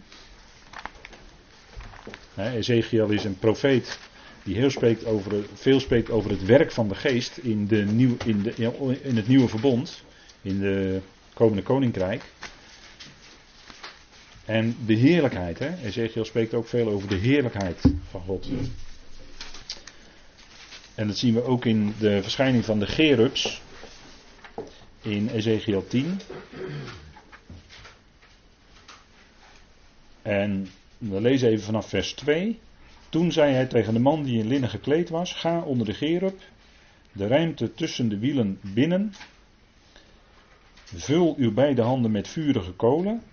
Ezekiel 2.35 3.09
is 3.09 3.23
een 3.23 3.39
profeet 3.39 3.99
die 4.43 4.55
heel 4.55 4.69
spreekt 4.69 5.05
over, 5.05 5.45
veel 5.53 5.79
spreekt 5.79 6.09
over 6.09 6.29
het 6.29 6.45
werk 6.45 6.71
van 6.71 6.87
de 6.87 6.95
geest 6.95 7.37
in, 7.37 7.67
de 7.67 7.85
nieuw, 7.85 8.15
in, 8.25 8.41
de, 8.41 8.53
in 9.01 9.15
het 9.15 9.27
nieuwe 9.27 9.47
verbond, 9.47 10.03
in 10.41 10.59
de 10.59 11.01
komende 11.33 11.63
koninkrijk. 11.63 12.23
En 14.49 14.75
de 14.85 14.93
heerlijkheid, 14.93 15.59
hè? 15.59 15.75
Ezekiel 15.83 16.25
spreekt 16.25 16.53
ook 16.53 16.67
veel 16.67 16.87
over 16.87 17.09
de 17.09 17.15
heerlijkheid 17.15 17.81
van 18.09 18.21
God. 18.21 18.47
En 20.95 21.07
dat 21.07 21.17
zien 21.17 21.33
we 21.33 21.43
ook 21.43 21.65
in 21.65 21.93
de 21.99 22.21
verschijning 22.21 22.65
van 22.65 22.79
de 22.79 22.87
Gerubs 22.87 23.61
in 25.01 25.29
Ezekiel 25.29 25.87
10. 25.87 26.19
En 30.21 30.67
we 30.97 31.21
lezen 31.21 31.49
even 31.49 31.65
vanaf 31.65 31.89
vers 31.89 32.13
2. 32.13 32.59
Toen 33.09 33.31
zei 33.31 33.53
hij 33.53 33.65
tegen 33.65 33.93
de 33.93 33.99
man 33.99 34.23
die 34.23 34.39
in 34.39 34.47
linnen 34.47 34.69
gekleed 34.69 35.09
was: 35.09 35.33
Ga 35.33 35.59
onder 35.59 35.85
de 35.85 35.93
gerub, 35.93 36.39
de 37.11 37.27
ruimte 37.27 37.73
tussen 37.73 38.09
de 38.09 38.17
wielen 38.17 38.59
binnen. 38.61 39.13
Vul 40.83 41.35
uw 41.37 41.53
beide 41.53 41.81
handen 41.81 42.11
met 42.11 42.27
vurige 42.27 42.71
kolen 42.71 43.23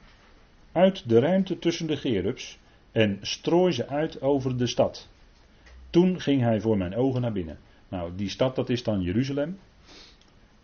uit 0.76 1.08
de 1.08 1.18
ruimte 1.18 1.58
tussen 1.58 1.86
de 1.86 1.96
gerubs 1.96 2.58
en 2.92 3.18
strooi 3.20 3.72
ze 3.72 3.88
uit 3.88 4.20
over 4.20 4.56
de 4.56 4.66
stad. 4.66 5.08
Toen 5.90 6.20
ging 6.20 6.42
hij 6.42 6.60
voor 6.60 6.76
mijn 6.76 6.94
ogen 6.94 7.20
naar 7.20 7.32
binnen. 7.32 7.58
Nou, 7.88 8.10
die 8.16 8.28
stad 8.28 8.56
dat 8.56 8.68
is 8.68 8.82
dan 8.82 9.00
Jeruzalem. 9.00 9.58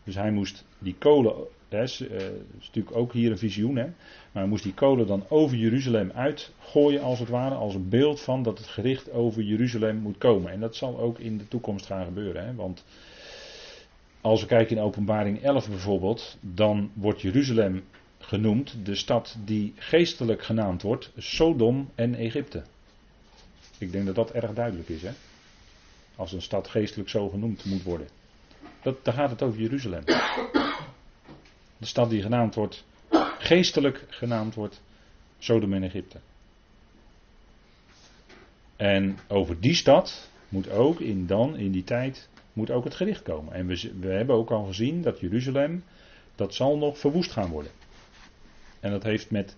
Dus 0.05 0.15
hij 0.15 0.31
moest 0.31 0.65
die 0.79 0.95
kolen, 0.99 1.35
dat 1.69 1.83
is, 1.83 2.01
uh, 2.01 2.11
is, 2.59 2.67
natuurlijk 2.67 2.97
ook 2.97 3.13
hier 3.13 3.31
een 3.31 3.39
visioen, 3.39 3.77
hè, 3.77 3.85
maar 3.85 4.43
hij 4.43 4.47
moest 4.47 4.63
die 4.63 4.75
kolen 4.75 5.07
dan 5.07 5.25
over 5.29 5.57
Jeruzalem 5.57 6.11
uitgooien 6.15 7.03
als 7.03 7.19
het 7.19 7.29
ware, 7.29 7.55
als 7.55 7.75
een 7.75 7.89
beeld 7.89 8.21
van 8.21 8.43
dat 8.43 8.59
het 8.59 8.67
gericht 8.67 9.11
over 9.13 9.43
Jeruzalem 9.43 9.97
moet 9.97 10.19
komen. 10.19 10.53
En 10.53 10.61
dat 10.61 10.77
zal 10.77 10.99
ook 10.99 11.19
in 11.19 11.39
de 11.39 11.49
toekomst 11.49 11.87
gaan 11.87 12.05
gebeuren, 12.05 12.47
hè, 12.47 12.55
want 12.55 12.85
als 14.21 14.41
we 14.41 14.47
kijken 14.47 14.77
in 14.77 14.83
openbaring 14.83 15.43
11 15.43 15.69
bijvoorbeeld, 15.69 16.39
dan 16.41 16.91
wordt 16.95 17.21
Jeruzalem 17.21 17.83
genoemd 18.25 18.75
de 18.85 18.95
stad 18.95 19.37
die 19.45 19.73
geestelijk 19.77 20.43
genaamd 20.43 20.83
wordt, 20.83 21.11
Sodom 21.17 21.91
en 21.95 22.15
Egypte. 22.15 22.63
Ik 23.79 23.93
denk 23.93 24.07
dat 24.07 24.15
dat 24.15 24.31
erg 24.31 24.53
duidelijk 24.53 24.89
is, 24.89 25.03
hè. 25.03 25.11
Als 26.17 26.33
een 26.33 26.43
stad 26.43 26.69
geestelijk 26.69 27.09
zo 27.09 27.29
genoemd 27.29 27.65
moet 27.65 27.83
worden. 27.83 28.09
Dat, 28.83 28.97
gaat 29.03 29.31
het 29.31 29.43
over 29.43 29.61
Jeruzalem. 29.61 30.05
De 31.77 31.87
stad 31.87 32.11
die 32.11 32.23
genaamd 32.23 32.55
wordt, 32.55 32.85
geestelijk 33.39 34.05
genaamd 34.09 34.55
wordt, 34.55 34.83
Sodom 35.39 35.73
en 35.73 35.83
Egypte. 35.83 36.19
En 38.77 39.19
over 39.29 39.61
die 39.61 39.75
stad 39.75 40.31
moet 40.49 40.71
ook 40.71 41.01
in 41.01 41.27
dan, 41.27 41.57
in 41.57 41.73
die 41.73 41.85
tijd, 41.85 42.29
moet 42.53 42.71
ook 42.71 42.85
het 42.85 42.95
gericht 42.95 43.23
komen. 43.23 43.53
En 43.53 43.67
we, 43.67 43.93
we 44.01 44.09
hebben 44.09 44.37
ook 44.37 44.51
al 44.51 44.65
gezien 44.65 45.03
dat 45.03 45.21
Jeruzalem, 45.21 45.85
dat 46.35 46.55
zal 46.55 46.79
nog 46.79 46.99
verwoest 46.99 47.31
gaan 47.31 47.51
worden. 47.51 47.73
En 48.83 48.91
dat 48.91 49.03
heeft 49.03 49.31
met 49.31 49.57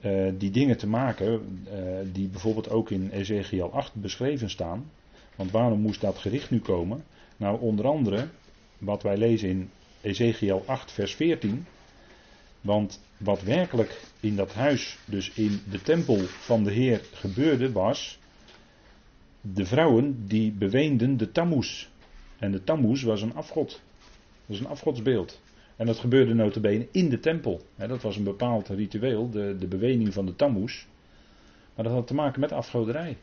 uh, 0.00 0.32
die 0.38 0.50
dingen 0.50 0.76
te 0.76 0.86
maken, 0.86 1.62
uh, 1.72 2.12
die 2.12 2.28
bijvoorbeeld 2.28 2.70
ook 2.70 2.90
in 2.90 3.10
Ezekiel 3.10 3.72
8 3.72 3.94
beschreven 3.94 4.50
staan. 4.50 4.90
Want 5.36 5.50
waarom 5.50 5.80
moest 5.80 6.00
dat 6.00 6.18
gericht 6.18 6.50
nu 6.50 6.60
komen? 6.60 7.04
Nou, 7.36 7.60
onder 7.60 7.86
andere 7.86 8.28
wat 8.78 9.02
wij 9.02 9.16
lezen 9.16 9.48
in 9.48 9.70
Ezekiel 10.00 10.62
8, 10.66 10.92
vers 10.92 11.14
14. 11.14 11.66
Want 12.60 13.00
wat 13.16 13.42
werkelijk 13.42 14.00
in 14.20 14.36
dat 14.36 14.52
huis, 14.52 14.98
dus 15.04 15.30
in 15.30 15.60
de 15.70 15.82
tempel 15.82 16.18
van 16.18 16.64
de 16.64 16.72
Heer, 16.72 17.00
gebeurde, 17.12 17.72
was 17.72 18.18
de 19.40 19.66
vrouwen 19.66 20.26
die 20.26 20.52
beweenden 20.52 21.16
de 21.16 21.32
tammuz. 21.32 21.86
En 22.38 22.52
de 22.52 22.64
tammuz 22.64 23.02
was 23.02 23.22
een 23.22 23.34
afgod. 23.34 23.80
Dat 24.46 24.56
is 24.56 24.60
een 24.60 24.70
afgodsbeeld. 24.70 25.40
En 25.80 25.86
dat 25.86 25.98
gebeurde 25.98 26.34
notabene 26.34 26.88
in 26.90 27.08
de 27.08 27.20
tempel. 27.20 27.60
dat 27.76 28.02
was 28.02 28.16
een 28.16 28.24
bepaald 28.24 28.68
ritueel, 28.68 29.30
de, 29.30 29.56
de 29.58 30.12
van 30.12 30.26
de 30.26 30.36
tammuz. 30.36 30.84
Maar 31.74 31.84
dat 31.84 31.94
had 31.94 32.06
te 32.06 32.14
maken 32.14 32.40
met 32.40 32.52
afgoderij. 32.52 33.16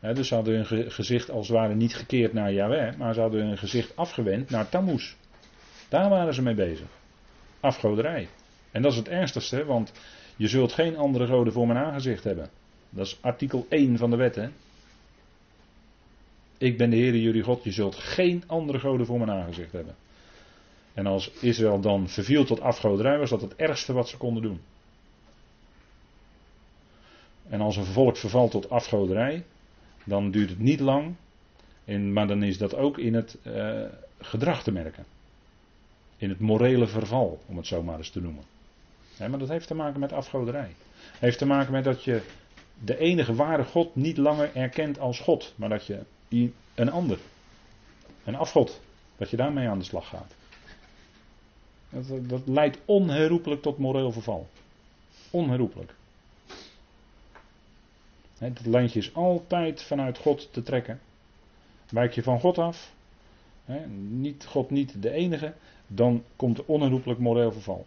dus 0.00 0.28
ze 0.28 0.34
hadden 0.34 0.54
hun 0.54 0.90
gezicht 0.90 1.30
als 1.30 1.48
het 1.48 1.56
ware 1.56 1.74
niet 1.74 1.94
gekeerd 1.94 2.32
naar 2.32 2.52
Yahweh, 2.52 2.96
maar 2.96 3.14
ze 3.14 3.20
hadden 3.20 3.46
hun 3.46 3.58
gezicht 3.58 3.96
afgewend 3.96 4.50
naar 4.50 4.68
Tammuz. 4.68 5.14
Daar 5.88 6.08
waren 6.08 6.34
ze 6.34 6.42
mee 6.42 6.54
bezig. 6.54 6.86
Afgoderij. 7.60 8.28
En 8.70 8.82
dat 8.82 8.92
is 8.92 8.98
het 8.98 9.08
ernstigste, 9.08 9.64
want 9.64 9.92
je 10.36 10.48
zult 10.48 10.72
geen 10.72 10.96
andere 10.96 11.26
goden 11.26 11.52
voor 11.52 11.66
mijn 11.66 11.84
aangezicht 11.84 12.24
hebben. 12.24 12.50
Dat 12.90 13.06
is 13.06 13.18
artikel 13.20 13.66
1 13.68 13.98
van 13.98 14.10
de 14.10 14.16
wet. 14.16 14.34
Hè? 14.34 14.48
Ik 16.58 16.78
ben 16.78 16.90
de 16.90 16.96
Heer 16.96 17.16
jullie 17.16 17.42
God, 17.42 17.64
je 17.64 17.72
zult 17.72 17.94
geen 17.94 18.42
andere 18.46 18.78
goden 18.78 19.06
voor 19.06 19.18
mijn 19.18 19.30
aangezicht 19.30 19.72
hebben. 19.72 19.94
En 20.94 21.06
als 21.06 21.30
Israël 21.30 21.80
dan 21.80 22.08
verviel 22.08 22.44
tot 22.44 22.60
afgoderij, 22.60 23.18
was 23.18 23.30
dat 23.30 23.40
het 23.40 23.56
ergste 23.56 23.92
wat 23.92 24.08
ze 24.08 24.16
konden 24.16 24.42
doen. 24.42 24.60
En 27.48 27.60
als 27.60 27.76
een 27.76 27.84
volk 27.84 28.16
vervalt 28.16 28.50
tot 28.50 28.70
afgoderij, 28.70 29.44
dan 30.04 30.30
duurt 30.30 30.48
het 30.48 30.58
niet 30.58 30.80
lang, 30.80 31.14
in, 31.84 32.12
maar 32.12 32.26
dan 32.26 32.42
is 32.42 32.58
dat 32.58 32.74
ook 32.74 32.98
in 32.98 33.14
het 33.14 33.38
uh, 33.42 33.84
gedrag 34.20 34.62
te 34.62 34.72
merken. 34.72 35.04
In 36.16 36.28
het 36.28 36.40
morele 36.40 36.86
verval, 36.86 37.40
om 37.46 37.56
het 37.56 37.66
zo 37.66 37.82
maar 37.82 37.98
eens 37.98 38.10
te 38.10 38.20
noemen. 38.20 38.44
maar 39.18 39.38
dat 39.38 39.48
heeft 39.48 39.66
te 39.66 39.74
maken 39.74 40.00
met 40.00 40.12
afgoderij. 40.12 40.70
Heeft 41.18 41.38
te 41.38 41.46
maken 41.46 41.72
met 41.72 41.84
dat 41.84 42.04
je 42.04 42.22
de 42.84 42.98
enige 42.98 43.34
ware 43.34 43.64
God 43.64 43.96
niet 43.96 44.16
langer 44.16 44.50
erkent 44.54 44.98
als 44.98 45.20
God, 45.20 45.52
maar 45.56 45.68
dat 45.68 45.86
je 45.86 46.00
een 46.74 46.90
ander, 46.90 47.18
een 48.24 48.36
afgod, 48.36 48.80
dat 49.16 49.30
je 49.30 49.36
daarmee 49.36 49.68
aan 49.68 49.78
de 49.78 49.84
slag 49.84 50.08
gaat. 50.08 50.34
Dat, 51.90 52.40
leidt 52.44 52.78
onherroepelijk 52.84 53.62
tot 53.62 53.78
moreel 53.78 54.12
verval. 54.12 54.48
Onherroepelijk. 55.30 55.94
Het 58.38 58.66
lijntje 58.66 58.98
is 58.98 59.14
altijd 59.14 59.82
vanuit 59.82 60.18
God 60.18 60.52
te 60.52 60.62
trekken. 60.62 61.00
Wijk 61.88 62.14
je 62.14 62.22
van 62.22 62.40
God 62.40 62.58
af, 62.58 62.92
niet, 63.98 64.44
God 64.44 64.70
niet 64.70 65.02
de 65.02 65.10
enige, 65.10 65.54
dan 65.86 66.24
komt 66.36 66.58
er 66.58 66.64
onherroepelijk 66.66 67.20
moreel 67.20 67.52
verval. 67.52 67.86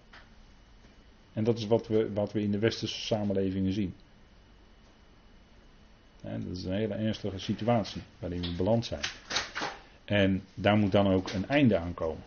En 1.34 1.44
dat 1.44 1.58
is 1.58 1.68
wat 1.68 1.88
we, 1.88 2.14
wat 2.14 2.32
we 2.32 2.42
in 2.42 2.52
de 2.52 2.60
westerse 2.60 3.00
samenlevingen 3.00 3.74
zien. 3.74 3.94
dat 6.22 6.58
is 6.58 6.64
een 6.64 6.74
hele 6.74 6.94
ernstige 6.94 7.40
situatie 7.40 8.02
waarin 8.20 8.42
we 8.42 8.54
beland 8.56 8.86
zijn. 8.86 9.02
En 10.06 10.44
daar 10.54 10.78
moet 10.78 10.92
dan 10.92 11.08
ook 11.08 11.32
een 11.32 11.48
einde 11.48 11.78
aan 11.78 11.94
komen. 11.94 12.24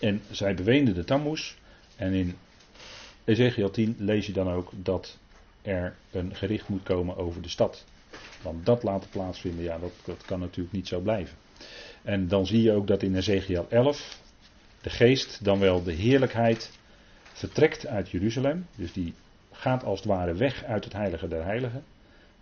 En 0.00 0.22
zij 0.30 0.54
beweenden 0.54 0.94
de 0.94 1.04
tammuz. 1.04 1.54
En 1.96 2.12
in 2.12 2.36
Ezekiel 3.24 3.70
10 3.70 3.96
lees 3.98 4.26
je 4.26 4.32
dan 4.32 4.50
ook 4.50 4.70
dat 4.74 5.18
er 5.62 5.96
een 6.10 6.34
gericht 6.34 6.68
moet 6.68 6.82
komen 6.82 7.16
over 7.16 7.42
de 7.42 7.48
stad. 7.48 7.84
Want 8.42 8.66
dat 8.66 8.82
laten 8.82 9.10
plaatsvinden, 9.10 9.64
ja, 9.64 9.78
dat, 9.78 9.92
dat 10.04 10.24
kan 10.24 10.40
natuurlijk 10.40 10.74
niet 10.74 10.88
zo 10.88 11.00
blijven. 11.00 11.36
En 12.02 12.28
dan 12.28 12.46
zie 12.46 12.62
je 12.62 12.72
ook 12.72 12.86
dat 12.86 13.02
in 13.02 13.16
Ezekiel 13.16 13.66
11 13.68 14.20
de 14.80 14.90
geest, 14.90 15.44
dan 15.44 15.58
wel 15.58 15.82
de 15.82 15.92
heerlijkheid, 15.92 16.70
vertrekt 17.32 17.86
uit 17.86 18.10
Jeruzalem. 18.10 18.66
Dus 18.76 18.92
die 18.92 19.14
gaat 19.52 19.84
als 19.84 19.98
het 19.98 20.08
ware 20.08 20.34
weg 20.34 20.64
uit 20.64 20.84
het 20.84 20.92
heilige 20.92 21.28
der 21.28 21.44
heiligen. 21.44 21.84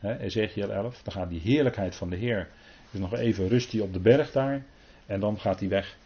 Ezekiel 0.00 0.70
11, 0.70 1.02
dan 1.02 1.12
gaat 1.12 1.30
die 1.30 1.40
heerlijkheid 1.40 1.94
van 1.94 2.10
de 2.10 2.16
Heer, 2.16 2.48
dus 2.90 3.00
nog 3.00 3.14
even 3.14 3.48
rust 3.48 3.72
hij 3.72 3.80
op 3.80 3.92
de 3.92 4.00
berg 4.00 4.32
daar. 4.32 4.64
En 5.06 5.20
dan 5.20 5.40
gaat 5.40 5.60
hij 5.60 5.68
weg 5.68 5.96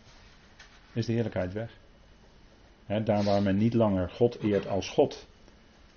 is 0.93 1.07
de 1.07 1.13
heerlijkheid 1.13 1.53
weg. 1.53 1.71
daar 3.05 3.25
waar 3.25 3.43
men 3.43 3.57
niet 3.57 3.75
langer 3.75 4.09
God 4.11 4.39
eert 4.39 4.67
als 4.67 4.89
God 4.89 5.27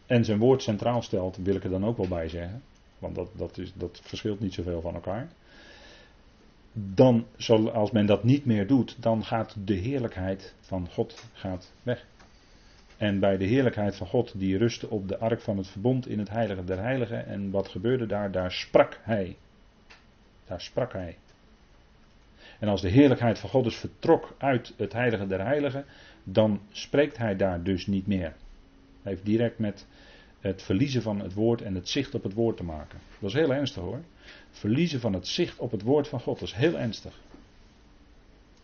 en 0.05 0.25
zijn 0.25 0.39
woord 0.39 0.61
centraal 0.61 1.01
stelt, 1.01 1.37
wil 1.37 1.55
ik 1.55 1.63
er 1.63 1.69
dan 1.69 1.85
ook 1.85 1.97
wel 1.97 2.07
bij 2.07 2.29
zeggen. 2.29 2.61
Want 2.99 3.15
dat, 3.15 3.29
dat, 3.35 3.57
is, 3.57 3.73
dat 3.73 4.01
verschilt 4.03 4.39
niet 4.39 4.53
zoveel 4.53 4.81
van 4.81 4.93
elkaar. 4.93 5.27
Dan, 6.73 7.25
als 7.73 7.91
men 7.91 8.05
dat 8.05 8.23
niet 8.23 8.45
meer 8.45 8.67
doet, 8.67 8.95
dan 8.99 9.23
gaat 9.23 9.55
de 9.65 9.73
heerlijkheid 9.73 10.53
van 10.59 10.89
God 10.91 11.25
gaat 11.33 11.71
weg. 11.83 12.05
En 12.97 13.19
bij 13.19 13.37
de 13.37 13.45
heerlijkheid 13.45 13.95
van 13.95 14.07
God, 14.07 14.39
die 14.39 14.57
rustte 14.57 14.89
op 14.89 15.07
de 15.07 15.17
ark 15.17 15.41
van 15.41 15.57
het 15.57 15.67
verbond 15.67 16.07
in 16.07 16.19
het 16.19 16.29
heilige 16.29 16.63
der 16.63 16.79
heiligen. 16.79 17.25
En 17.25 17.51
wat 17.51 17.67
gebeurde 17.67 18.05
daar? 18.05 18.31
Daar 18.31 18.51
sprak 18.51 18.99
hij. 19.01 19.37
Daar 20.45 20.61
sprak 20.61 20.93
hij. 20.93 21.17
En 22.59 22.67
als 22.67 22.81
de 22.81 22.89
heerlijkheid 22.89 23.39
van 23.39 23.49
God 23.49 23.63
dus 23.63 23.75
vertrok 23.75 24.35
uit 24.37 24.73
het 24.77 24.93
heilige 24.93 25.27
der 25.27 25.41
heiligen, 25.41 25.85
dan 26.23 26.61
spreekt 26.71 27.17
hij 27.17 27.35
daar 27.35 27.63
dus 27.63 27.87
niet 27.87 28.07
meer. 28.07 28.33
Hij 29.01 29.11
heeft 29.11 29.25
direct 29.25 29.59
met 29.59 29.85
het 30.39 30.61
verliezen 30.61 31.01
van 31.01 31.19
het 31.19 31.33
woord 31.33 31.61
en 31.61 31.75
het 31.75 31.89
zicht 31.89 32.15
op 32.15 32.23
het 32.23 32.33
woord 32.33 32.57
te 32.57 32.63
maken. 32.63 32.99
Dat 33.19 33.29
is 33.29 33.35
heel 33.35 33.53
ernstig 33.53 33.83
hoor. 33.83 34.01
Verliezen 34.51 34.99
van 34.99 35.13
het 35.13 35.27
zicht 35.27 35.59
op 35.59 35.71
het 35.71 35.81
woord 35.81 36.07
van 36.07 36.19
God, 36.19 36.39
dat 36.39 36.47
is 36.47 36.53
heel 36.53 36.77
ernstig. 36.77 37.19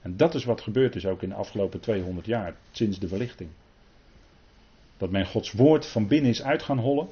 En 0.02 0.18
dat 0.18 0.36
is 0.36 0.44
wat 0.44 0.62
gebeurd 0.62 0.96
is 0.96 1.06
ook 1.06 1.22
in 1.22 1.30
de 1.30 1.36
afgelopen 1.36 1.80
200 1.80 2.26
jaar, 2.26 2.56
sinds 2.72 3.00
de 3.00 3.08
verlichting. 3.08 3.50
Dat 4.98 5.10
men 5.10 5.26
Gods 5.26 5.52
woord 5.52 5.86
van 5.86 6.08
binnen 6.08 6.30
is 6.30 6.44
uit 6.44 6.64
gaan 6.64 6.80
hollen. 6.80 7.08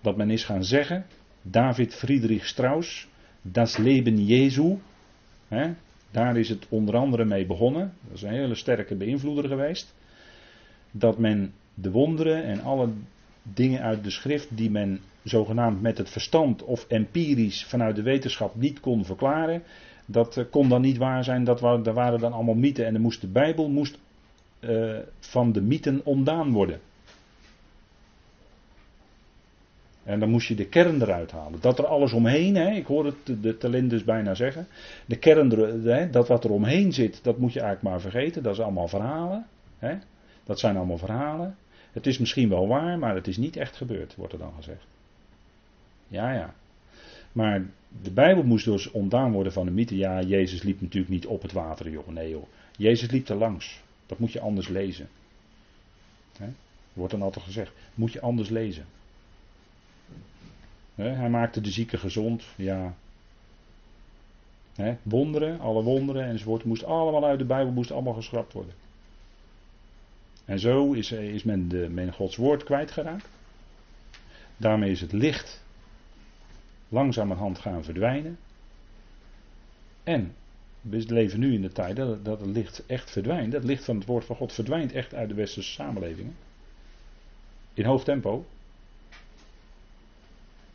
Dat 0.00 0.16
men 0.16 0.30
is 0.30 0.44
gaan 0.44 0.64
zeggen, 0.64 1.06
David 1.42 1.94
Friedrich 1.94 2.46
Strauss, 2.46 3.08
das 3.42 3.76
Leben 3.76 4.26
Jesu. 4.26 4.78
Hè, 5.48 5.74
daar 6.10 6.36
is 6.36 6.48
het 6.48 6.66
onder 6.68 6.96
andere 6.96 7.24
mee 7.24 7.46
begonnen. 7.46 7.92
Dat 8.06 8.16
is 8.16 8.22
een 8.22 8.32
hele 8.32 8.54
sterke 8.54 8.94
beïnvloeder 8.94 9.48
geweest. 9.48 9.94
Dat 10.90 11.18
men 11.18 11.52
de 11.74 11.90
wonderen 11.90 12.42
en 12.44 12.60
alle 12.60 12.88
dingen 13.42 13.82
uit 13.82 14.04
de 14.04 14.10
schrift 14.10 14.56
die 14.56 14.70
men 14.70 15.00
zogenaamd 15.22 15.82
met 15.82 15.98
het 15.98 16.10
verstand 16.10 16.64
of 16.64 16.84
empirisch 16.88 17.64
vanuit 17.64 17.96
de 17.96 18.02
wetenschap 18.02 18.54
niet 18.54 18.80
kon 18.80 19.04
verklaren, 19.04 19.62
dat 20.06 20.36
eh, 20.36 20.44
kon 20.50 20.68
dan 20.68 20.80
niet 20.80 20.96
waar 20.96 21.24
zijn. 21.24 21.44
Dat 21.44 21.60
waren, 21.60 21.94
waren 21.94 22.18
dan 22.18 22.32
allemaal 22.32 22.54
mythen 22.54 22.86
en 22.86 23.00
moest, 23.00 23.20
de 23.20 23.26
Bijbel 23.26 23.68
moest 23.68 23.98
uh, 24.60 24.98
van 25.18 25.52
de 25.52 25.62
mythen 25.62 26.00
ontdaan 26.04 26.52
worden. 26.52 26.80
En 30.08 30.20
dan 30.20 30.30
moest 30.30 30.48
je 30.48 30.54
de 30.54 30.68
kern 30.68 31.02
eruit 31.02 31.30
halen. 31.30 31.60
Dat 31.60 31.78
er 31.78 31.86
alles 31.86 32.12
omheen, 32.12 32.56
hè, 32.56 32.70
ik 32.70 32.86
hoor 32.86 33.04
het 33.04 33.42
de 33.42 33.56
talent 33.56 33.90
dus 33.90 34.04
bijna 34.04 34.34
zeggen. 34.34 34.66
De 35.06 35.16
kern, 35.16 35.50
hè, 35.84 36.10
dat 36.10 36.28
wat 36.28 36.44
er 36.44 36.50
omheen 36.50 36.92
zit, 36.92 37.24
dat 37.24 37.38
moet 37.38 37.52
je 37.52 37.60
eigenlijk 37.60 37.90
maar 37.90 38.00
vergeten. 38.00 38.42
Dat 38.42 38.52
is 38.52 38.60
allemaal 38.60 38.88
verhalen. 38.88 39.46
Hè. 39.78 39.98
Dat 40.44 40.58
zijn 40.58 40.76
allemaal 40.76 40.98
verhalen. 40.98 41.56
Het 41.92 42.06
is 42.06 42.18
misschien 42.18 42.48
wel 42.48 42.68
waar, 42.68 42.98
maar 42.98 43.14
het 43.14 43.26
is 43.26 43.36
niet 43.36 43.56
echt 43.56 43.76
gebeurd, 43.76 44.14
wordt 44.14 44.32
er 44.32 44.38
dan 44.38 44.52
gezegd. 44.56 44.86
Ja, 46.08 46.32
ja. 46.32 46.54
Maar 47.32 47.66
de 48.02 48.12
Bijbel 48.12 48.42
moest 48.42 48.64
dus 48.64 48.90
ontdaan 48.90 49.32
worden 49.32 49.52
van 49.52 49.66
de 49.66 49.72
mythe. 49.72 49.96
Ja, 49.96 50.22
Jezus 50.22 50.62
liep 50.62 50.80
natuurlijk 50.80 51.12
niet 51.12 51.26
op 51.26 51.42
het 51.42 51.52
water, 51.52 51.90
joh. 51.90 52.08
Nee, 52.08 52.30
joh. 52.30 52.46
Jezus 52.76 53.10
liep 53.10 53.28
er 53.28 53.36
langs. 53.36 53.82
Dat 54.06 54.18
moet 54.18 54.32
je 54.32 54.40
anders 54.40 54.68
lezen. 54.68 55.08
Hè? 56.38 56.48
Wordt 56.92 57.12
dan 57.12 57.22
altijd 57.22 57.44
gezegd. 57.44 57.72
Moet 57.94 58.12
je 58.12 58.20
anders 58.20 58.48
lezen 58.48 58.84
hij 61.02 61.30
maakte 61.30 61.60
de 61.60 61.70
zieken 61.70 61.98
gezond, 61.98 62.44
ja. 62.56 62.94
wonderen, 65.02 65.60
alle 65.60 65.82
wonderen 65.82 66.24
enzovoort, 66.24 66.64
moest 66.64 66.84
allemaal 66.84 67.24
uit 67.24 67.38
de 67.38 67.44
Bijbel, 67.44 67.72
moest 67.72 67.90
allemaal 67.90 68.14
geschrapt 68.14 68.52
worden. 68.52 68.74
En 70.44 70.58
zo 70.58 70.92
is, 70.92 71.12
is 71.12 71.42
men, 71.42 71.68
de, 71.68 71.88
men 71.90 72.12
Gods 72.12 72.36
woord 72.36 72.64
kwijtgeraakt. 72.64 73.28
Daarmee 74.56 74.90
is 74.90 75.00
het 75.00 75.12
licht 75.12 75.62
langzamerhand 76.88 77.58
gaan 77.58 77.84
verdwijnen. 77.84 78.38
En 80.04 80.34
we 80.80 81.04
leven 81.06 81.40
nu 81.40 81.54
in 81.54 81.62
de 81.62 81.72
tijd 81.72 81.96
dat, 81.96 82.24
dat 82.24 82.40
het 82.40 82.50
licht 82.50 82.86
echt 82.86 83.10
verdwijnt. 83.10 83.52
Dat 83.52 83.64
licht 83.64 83.84
van 83.84 83.96
het 83.96 84.06
woord 84.06 84.24
van 84.24 84.36
God 84.36 84.52
verdwijnt 84.52 84.92
echt 84.92 85.14
uit 85.14 85.28
de 85.28 85.34
westerse 85.34 85.72
samenlevingen. 85.72 86.36
In 87.74 87.84
hoog 87.84 88.04
tempo. 88.04 88.46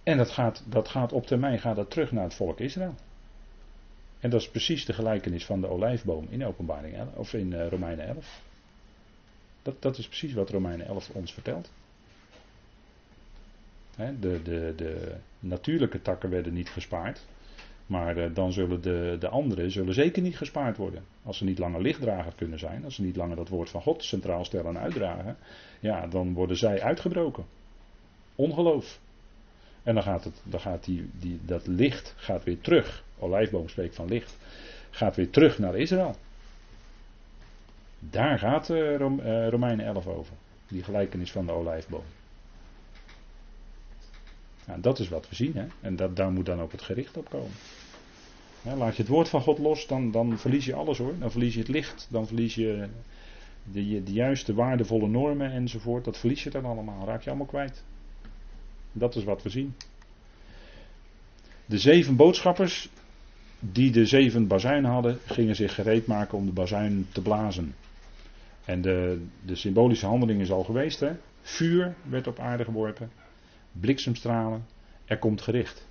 En 0.04 0.18
dat 0.18 0.30
gaat, 0.30 0.64
dat 0.70 0.88
gaat 0.88 1.12
op 1.12 1.26
termijn 1.26 1.60
gaat 1.60 1.76
dat 1.76 1.92
terug 1.92 2.12
naar 2.12 2.24
het 2.24 2.34
volk 2.34 2.60
Israël. 2.60 2.96
En 4.20 4.30
dat 4.30 4.42
is 4.42 4.50
precies 4.50 4.86
de 4.86 4.94
gelijkenis 4.94 5.46
van 5.46 5.62
de 5.62 5.68
olijfboom 5.68 6.28
in 6.30 6.46
Openbaring 6.46 6.96
11, 6.96 7.14
of 7.16 7.34
in 7.34 7.52
uh, 7.52 7.68
Romeinen 7.68 8.08
11. 8.08 8.42
Dat, 9.62 9.82
dat 9.82 9.98
is 9.98 10.08
precies 10.08 10.34
wat 10.34 10.50
Romeinen 10.50 10.86
11 10.86 11.10
ons 11.10 11.34
vertelt. 11.34 11.72
de, 13.96 14.42
de, 14.44 14.74
de 14.76 15.16
natuurlijke 15.40 16.02
takken 16.02 16.30
werden 16.30 16.54
niet 16.54 16.70
gespaard. 16.70 17.26
Maar 17.86 18.18
uh, 18.18 18.36
dan 18.36 18.54
zullen 18.54 18.82
de, 18.82 19.16
de 19.20 19.28
anderen 19.28 19.72
zullen 19.72 19.94
zeker 19.94 20.22
niet 20.22 20.38
gespaard 20.38 20.78
worden. 20.78 21.04
Als 21.24 21.38
ze 21.38 21.44
niet 21.44 21.60
langer 21.60 21.82
lichtdrager 21.82 22.34
kunnen 22.36 22.60
zijn, 22.60 22.84
als 22.84 22.96
ze 22.96 23.02
niet 23.02 23.16
langer 23.16 23.36
dat 23.36 23.50
woord 23.50 23.70
van 23.70 23.82
God 23.82 24.04
centraal 24.04 24.46
stellen 24.46 24.76
en 24.76 24.82
uitdragen, 24.82 25.38
ja, 25.80 26.08
dan 26.08 26.34
worden 26.34 26.58
zij 26.58 26.82
uitgebroken. 26.82 27.46
Ongeloof. 28.36 29.00
En 29.84 29.94
dan 29.94 30.04
gaat, 30.04 30.24
het, 30.24 30.42
dan 30.44 30.60
gaat 30.60 30.84
die, 30.84 31.10
die, 31.20 31.40
dat 31.46 31.68
licht 31.68 32.14
gaat 32.18 32.44
weer 32.44 32.62
terug. 32.62 33.04
Olijfboom 33.20 33.70
spreekt 33.70 33.96
van 33.96 34.08
licht. 34.08 34.38
Gaat 34.90 35.16
weer 35.16 35.30
terug 35.30 35.60
naar 35.60 35.76
Israël. 35.76 36.16
Daar 38.00 38.40
gaat 38.40 38.70
uh, 38.70 38.98
Romeinen 39.50 39.86
11 39.86 40.08
over. 40.08 40.34
Die 40.68 40.84
gelijkenis 40.84 41.32
van 41.32 41.46
de 41.46 41.52
olijfboom. 41.52 42.04
Nou, 44.66 44.82
dat 44.82 45.00
is 45.00 45.10
wat 45.10 45.30
we 45.30 45.36
zien. 45.36 45.54
Hè? 45.56 45.66
En 45.82 45.96
dat, 45.96 46.16
daar 46.16 46.32
moet 46.32 46.46
dan 46.46 46.62
ook 46.62 46.72
het 46.72 46.82
gericht 46.82 47.18
op 47.18 47.30
komen. 47.30 47.52
laat 48.62 48.96
je 48.96 49.02
het 49.02 49.12
woord 49.12 49.30
van 49.30 49.42
God 49.42 49.60
los, 49.60 49.88
dan, 49.88 50.12
dan 50.12 50.38
verlies 50.38 50.66
je 50.66 50.76
alles 50.76 50.98
hoor. 50.98 51.14
Dan 51.20 51.32
verlies 51.32 51.54
je 51.54 51.60
het 51.60 51.68
licht, 51.68 52.08
dan 52.10 52.28
verlies 52.28 52.56
je 52.56 52.88
de, 53.64 54.04
de 54.04 54.14
juiste 54.14 54.54
waardevolle 54.54 55.08
normen 55.08 55.52
enzovoort. 55.52 56.06
Dat 56.06 56.18
verlies 56.18 56.44
je 56.44 56.50
dan 56.50 56.66
allemaal, 56.66 57.06
raak 57.06 57.22
je 57.22 57.30
allemaal 57.30 57.48
kwijt. 57.48 57.84
Dat 58.94 59.16
is 59.16 59.24
wat 59.24 59.44
we 59.44 59.50
zien. 59.50 59.76
De 61.66 61.78
zeven 61.78 62.16
boodschappers 62.16 62.90
die 63.60 63.92
de 63.92 64.06
zeven 64.06 64.48
bazuinen 64.48 64.92
hadden, 64.92 65.20
gingen 65.26 65.56
zich 65.56 65.76
gereed 65.76 66.08
maken 66.08 66.38
om 66.38 66.46
de 66.46 66.52
bazuin 66.52 67.08
te 67.12 67.22
blazen. 67.22 67.76
En 68.66 68.82
de, 68.82 69.26
de 69.46 69.56
symbolische 69.56 70.06
handeling 70.06 70.42
is 70.42 70.52
al 70.52 70.64
geweest. 70.64 71.00
Hè? 71.00 71.12
Vuur 71.42 71.96
werd 72.10 72.28
op 72.28 72.40
aarde 72.40 72.64
geworpen, 72.64 73.12
bliksemstralen, 73.72 74.66
er 75.06 75.18
komt 75.18 75.42
gericht. 75.42 75.86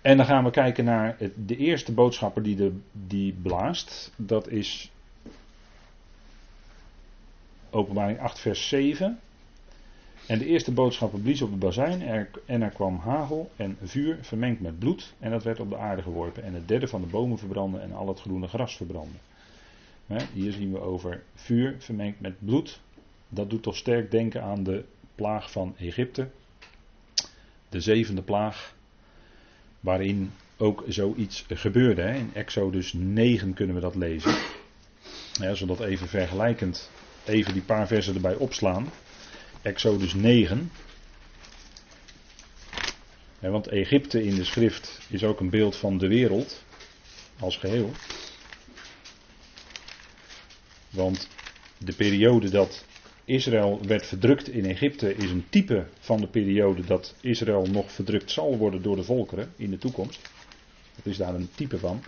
En 0.00 0.16
dan 0.16 0.26
gaan 0.26 0.44
we 0.44 0.50
kijken 0.50 0.84
naar 0.84 1.16
de 1.46 1.56
eerste 1.56 1.92
boodschapper 1.92 2.42
die, 2.42 2.56
de, 2.56 2.72
die 2.92 3.32
blaast. 3.42 4.12
Dat 4.16 4.48
is 4.48 4.90
Openbaring 7.70 8.20
8, 8.20 8.38
vers 8.38 8.68
7. 8.68 9.18
En 10.26 10.38
de 10.38 10.46
eerste 10.46 10.72
boodschapper 10.72 11.20
blies 11.20 11.42
op 11.42 11.50
de 11.50 11.56
bazijn 11.56 12.28
en 12.46 12.62
er 12.62 12.70
kwam 12.70 12.96
hagel 12.96 13.50
en 13.56 13.76
vuur 13.82 14.18
vermengd 14.20 14.60
met 14.60 14.78
bloed 14.78 15.14
en 15.18 15.30
dat 15.30 15.42
werd 15.42 15.60
op 15.60 15.70
de 15.70 15.76
aarde 15.76 16.02
geworpen. 16.02 16.42
En 16.42 16.54
het 16.54 16.68
derde 16.68 16.88
van 16.88 17.00
de 17.00 17.06
bomen 17.06 17.38
verbrandde 17.38 17.78
en 17.78 17.92
al 17.92 18.08
het 18.08 18.20
groene 18.20 18.48
gras 18.48 18.76
verbrandde. 18.76 19.16
Hier 20.32 20.52
zien 20.52 20.72
we 20.72 20.80
over 20.80 21.22
vuur 21.34 21.76
vermengd 21.78 22.20
met 22.20 22.34
bloed. 22.38 22.80
Dat 23.28 23.50
doet 23.50 23.62
toch 23.62 23.76
sterk 23.76 24.10
denken 24.10 24.42
aan 24.42 24.62
de 24.62 24.84
plaag 25.14 25.50
van 25.50 25.74
Egypte. 25.78 26.28
De 27.68 27.80
zevende 27.80 28.22
plaag, 28.22 28.74
waarin 29.80 30.30
ook 30.56 30.84
zoiets 30.88 31.44
gebeurde. 31.48 32.02
In 32.02 32.30
Exodus 32.34 32.92
9 32.92 33.54
kunnen 33.54 33.74
we 33.74 33.80
dat 33.80 33.94
lezen. 33.94 34.36
Zodat 35.52 35.80
even 35.80 36.08
vergelijkend 36.08 36.90
even 37.28 37.52
die 37.52 37.62
paar 37.62 37.86
versen 37.86 38.14
erbij 38.14 38.34
opslaan. 38.34 38.90
Exodus 39.62 40.14
9. 40.14 40.70
want 43.40 43.68
Egypte 43.68 44.24
in 44.24 44.34
de 44.34 44.44
schrift 44.44 45.00
is 45.08 45.24
ook 45.24 45.40
een 45.40 45.50
beeld 45.50 45.76
van 45.76 45.98
de 45.98 46.08
wereld 46.08 46.62
als 47.38 47.56
geheel. 47.56 47.90
Want 50.90 51.28
de 51.78 51.92
periode 51.92 52.48
dat 52.48 52.84
Israël 53.24 53.80
werd 53.86 54.06
verdrukt 54.06 54.48
in 54.48 54.64
Egypte 54.64 55.14
is 55.14 55.30
een 55.30 55.46
type 55.48 55.86
van 55.98 56.20
de 56.20 56.26
periode 56.26 56.84
dat 56.84 57.14
Israël 57.20 57.66
nog 57.66 57.92
verdrukt 57.92 58.30
zal 58.30 58.56
worden 58.56 58.82
door 58.82 58.96
de 58.96 59.02
volkeren 59.02 59.52
in 59.56 59.70
de 59.70 59.78
toekomst. 59.78 60.30
Dat 60.96 61.06
is 61.06 61.16
daar 61.16 61.34
een 61.34 61.50
type 61.54 61.78
van. 61.78 62.02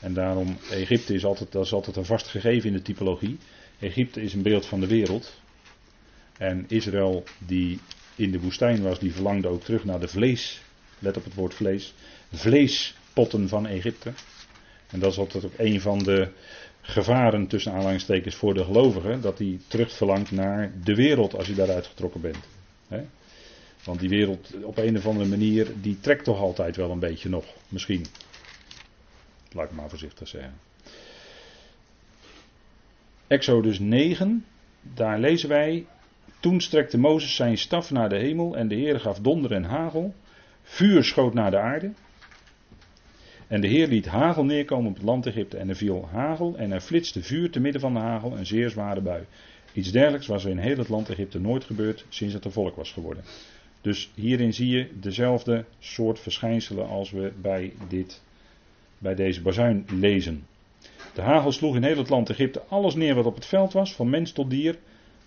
En 0.00 0.14
daarom, 0.14 0.56
Egypte 0.70 1.14
is 1.14 1.24
altijd, 1.24 1.52
dat 1.52 1.64
is 1.64 1.72
altijd 1.72 1.96
een 1.96 2.04
vast 2.04 2.26
gegeven 2.26 2.68
in 2.68 2.76
de 2.76 2.82
typologie. 2.82 3.38
Egypte 3.78 4.22
is 4.22 4.34
een 4.34 4.42
beeld 4.42 4.66
van 4.66 4.80
de 4.80 4.86
wereld. 4.86 5.40
En 6.38 6.64
Israël, 6.68 7.24
die 7.38 7.78
in 8.16 8.30
de 8.30 8.40
woestijn 8.40 8.82
was, 8.82 8.98
die 8.98 9.12
verlangde 9.12 9.48
ook 9.48 9.62
terug 9.62 9.84
naar 9.84 10.00
de 10.00 10.08
vlees. 10.08 10.62
Let 10.98 11.16
op 11.16 11.24
het 11.24 11.34
woord 11.34 11.54
vlees. 11.54 11.94
Vleespotten 12.32 13.48
van 13.48 13.66
Egypte. 13.66 14.12
En 14.90 15.00
dat 15.00 15.12
is 15.12 15.18
altijd 15.18 15.44
ook 15.44 15.58
een 15.58 15.80
van 15.80 15.98
de 15.98 16.28
gevaren 16.80 17.46
tussen 17.46 17.72
aanhalingstekens 17.72 18.34
voor 18.34 18.54
de 18.54 18.64
gelovigen. 18.64 19.20
Dat 19.20 19.38
hij 19.38 19.58
terug 19.66 19.92
verlangt 19.92 20.30
naar 20.30 20.72
de 20.84 20.94
wereld 20.94 21.34
als 21.34 21.46
je 21.46 21.54
daaruit 21.54 21.86
getrokken 21.86 22.20
bent. 22.20 22.44
Want 23.84 24.00
die 24.00 24.08
wereld 24.08 24.54
op 24.62 24.76
een 24.76 24.96
of 24.96 25.06
andere 25.06 25.28
manier, 25.28 25.66
die 25.80 26.00
trekt 26.00 26.24
toch 26.24 26.38
altijd 26.38 26.76
wel 26.76 26.90
een 26.90 26.98
beetje 26.98 27.28
nog. 27.28 27.44
Misschien. 27.68 28.06
Laat 29.52 29.70
ik 29.70 29.76
maar 29.76 29.88
voorzichtig 29.88 30.28
zeggen. 30.28 30.54
Exodus 33.26 33.78
9, 33.78 34.44
daar 34.94 35.18
lezen 35.18 35.48
wij. 35.48 35.86
Toen 36.40 36.60
strekte 36.60 36.98
Mozes 36.98 37.34
zijn 37.34 37.58
staf 37.58 37.90
naar 37.90 38.08
de 38.08 38.16
hemel 38.16 38.56
en 38.56 38.68
de 38.68 38.74
Heer 38.74 39.00
gaf 39.00 39.18
donder 39.18 39.52
en 39.52 39.64
hagel. 39.64 40.14
Vuur 40.62 41.04
schoot 41.04 41.34
naar 41.34 41.50
de 41.50 41.58
aarde. 41.58 41.90
En 43.46 43.60
de 43.60 43.66
Heer 43.66 43.88
liet 43.88 44.06
hagel 44.06 44.44
neerkomen 44.44 44.90
op 44.90 44.94
het 44.94 45.04
land 45.04 45.26
Egypte. 45.26 45.56
En 45.56 45.68
er 45.68 45.76
viel 45.76 46.08
hagel 46.12 46.56
en 46.56 46.72
er 46.72 46.80
flitste 46.80 47.22
vuur 47.22 47.50
te 47.50 47.60
midden 47.60 47.80
van 47.80 47.94
de 47.94 48.00
hagel, 48.00 48.36
een 48.36 48.46
zeer 48.46 48.70
zware 48.70 49.00
bui. 49.00 49.24
Iets 49.72 49.92
dergelijks 49.92 50.26
was 50.26 50.44
er 50.44 50.50
in 50.50 50.58
heel 50.58 50.76
het 50.78 50.88
land 50.88 51.10
Egypte 51.10 51.40
nooit 51.40 51.64
gebeurd 51.64 52.04
sinds 52.08 52.34
het 52.34 52.44
een 52.44 52.52
volk 52.52 52.76
was 52.76 52.92
geworden. 52.92 53.24
Dus 53.80 54.10
hierin 54.14 54.54
zie 54.54 54.68
je 54.68 54.88
dezelfde 55.00 55.64
soort 55.78 56.20
verschijnselen 56.20 56.88
als 56.88 57.10
we 57.10 57.32
bij, 57.40 57.72
dit, 57.88 58.22
bij 58.98 59.14
deze 59.14 59.42
bazuin 59.42 59.86
lezen. 59.90 60.46
De 61.14 61.22
hagel 61.22 61.52
sloeg 61.52 61.76
in 61.76 61.82
heel 61.82 61.98
het 61.98 62.08
land 62.08 62.30
Egypte 62.30 62.62
alles 62.68 62.94
neer 62.94 63.14
wat 63.14 63.26
op 63.26 63.34
het 63.34 63.46
veld 63.46 63.72
was, 63.72 63.94
van 63.94 64.10
mens 64.10 64.32
tot 64.32 64.50
dier. 64.50 64.78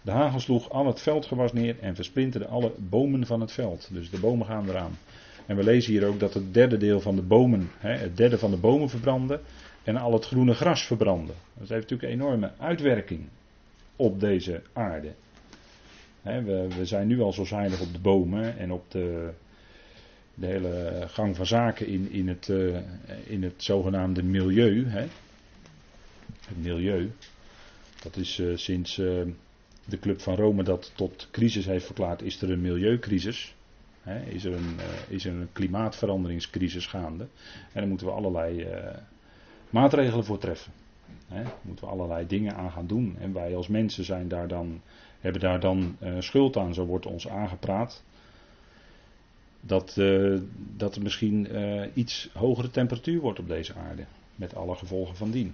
De 0.01 0.11
hagel 0.11 0.39
sloeg 0.39 0.69
al 0.69 0.87
het 0.87 1.01
veldgewas 1.01 1.53
neer 1.53 1.75
en 1.79 1.95
versplinterde 1.95 2.47
alle 2.47 2.71
bomen 2.77 3.25
van 3.25 3.41
het 3.41 3.51
veld. 3.51 3.89
Dus 3.91 4.09
de 4.09 4.19
bomen 4.19 4.45
gaan 4.45 4.69
eraan. 4.69 4.97
En 5.45 5.55
we 5.55 5.63
lezen 5.63 5.91
hier 5.91 6.07
ook 6.07 6.19
dat 6.19 6.33
het 6.33 6.53
derde 6.53 6.77
deel 6.77 6.99
van 6.99 7.15
de 7.15 7.21
bomen, 7.21 7.69
het 7.77 8.17
derde 8.17 8.37
van 8.37 8.51
de 8.51 8.57
bomen 8.57 8.89
verbrandde 8.89 9.39
en 9.83 9.97
al 9.97 10.13
het 10.13 10.25
groene 10.25 10.53
gras 10.53 10.85
verbrandde. 10.85 11.33
Dat 11.53 11.69
heeft 11.69 11.89
natuurlijk 11.89 12.03
een 12.03 12.19
enorme 12.19 12.51
uitwerking 12.57 13.21
op 13.95 14.19
deze 14.19 14.61
aarde. 14.73 15.13
we, 16.21 16.67
zijn 16.81 17.07
nu 17.07 17.21
al 17.21 17.33
zo 17.33 17.41
op 17.81 17.93
de 17.93 17.99
bomen 18.01 18.57
en 18.57 18.71
op 18.71 18.91
de, 18.91 19.29
de 20.33 20.45
hele 20.45 21.03
gang 21.07 21.35
van 21.35 21.45
zaken 21.45 21.87
in, 21.87 22.11
in, 22.11 22.27
het, 22.27 22.47
uh, 22.47 22.77
in 23.25 23.43
het 23.43 23.63
zogenaamde 23.63 24.23
milieu 24.23 24.85
het 26.47 26.63
milieu. 26.63 27.11
Dat 28.03 28.15
is 28.15 28.37
uh, 28.39 28.57
sinds 28.57 28.97
uh, 28.97 29.21
de 29.85 29.99
Club 29.99 30.21
van 30.21 30.35
Rome 30.35 30.63
dat 30.63 30.91
tot 30.95 31.27
crisis 31.31 31.65
heeft 31.65 31.85
verklaard, 31.85 32.21
is 32.21 32.41
er 32.41 32.51
een 32.51 32.61
milieucrisis. 32.61 33.55
Hè, 34.01 34.23
is, 34.25 34.43
er 34.43 34.53
een, 34.53 34.75
uh, 34.77 35.15
is 35.15 35.25
er 35.25 35.33
een 35.33 35.49
klimaatveranderingscrisis 35.51 36.85
gaande. 36.85 37.23
En 37.23 37.79
daar 37.79 37.87
moeten 37.87 38.07
we 38.07 38.13
allerlei 38.13 38.67
maatregelen 39.69 40.25
voor 40.25 40.37
treffen. 40.37 40.71
Hè, 41.27 41.43
moeten 41.61 41.85
we 41.85 41.91
allerlei 41.91 42.27
dingen 42.27 42.55
aan 42.55 42.71
gaan 42.71 42.87
doen. 42.87 43.15
En 43.19 43.33
wij 43.33 43.55
als 43.55 43.67
mensen 43.67 44.03
zijn 44.03 44.27
daar 44.27 44.47
dan, 44.47 44.81
hebben 45.19 45.41
daar 45.41 45.59
dan 45.59 45.97
schuld 46.19 46.57
aan. 46.57 46.73
Zo 46.73 46.85
wordt 46.85 47.05
ons 47.05 47.27
aangepraat 47.27 48.03
dat, 49.61 50.01
dat 50.75 50.95
er 50.95 51.01
misschien 51.01 51.47
iets 51.93 52.29
hogere 52.33 52.69
temperatuur 52.69 53.19
wordt 53.19 53.39
op 53.39 53.47
deze 53.47 53.73
aarde. 53.73 54.05
Met 54.35 54.55
alle 54.55 54.75
gevolgen 54.75 55.15
van 55.15 55.31
dien 55.31 55.53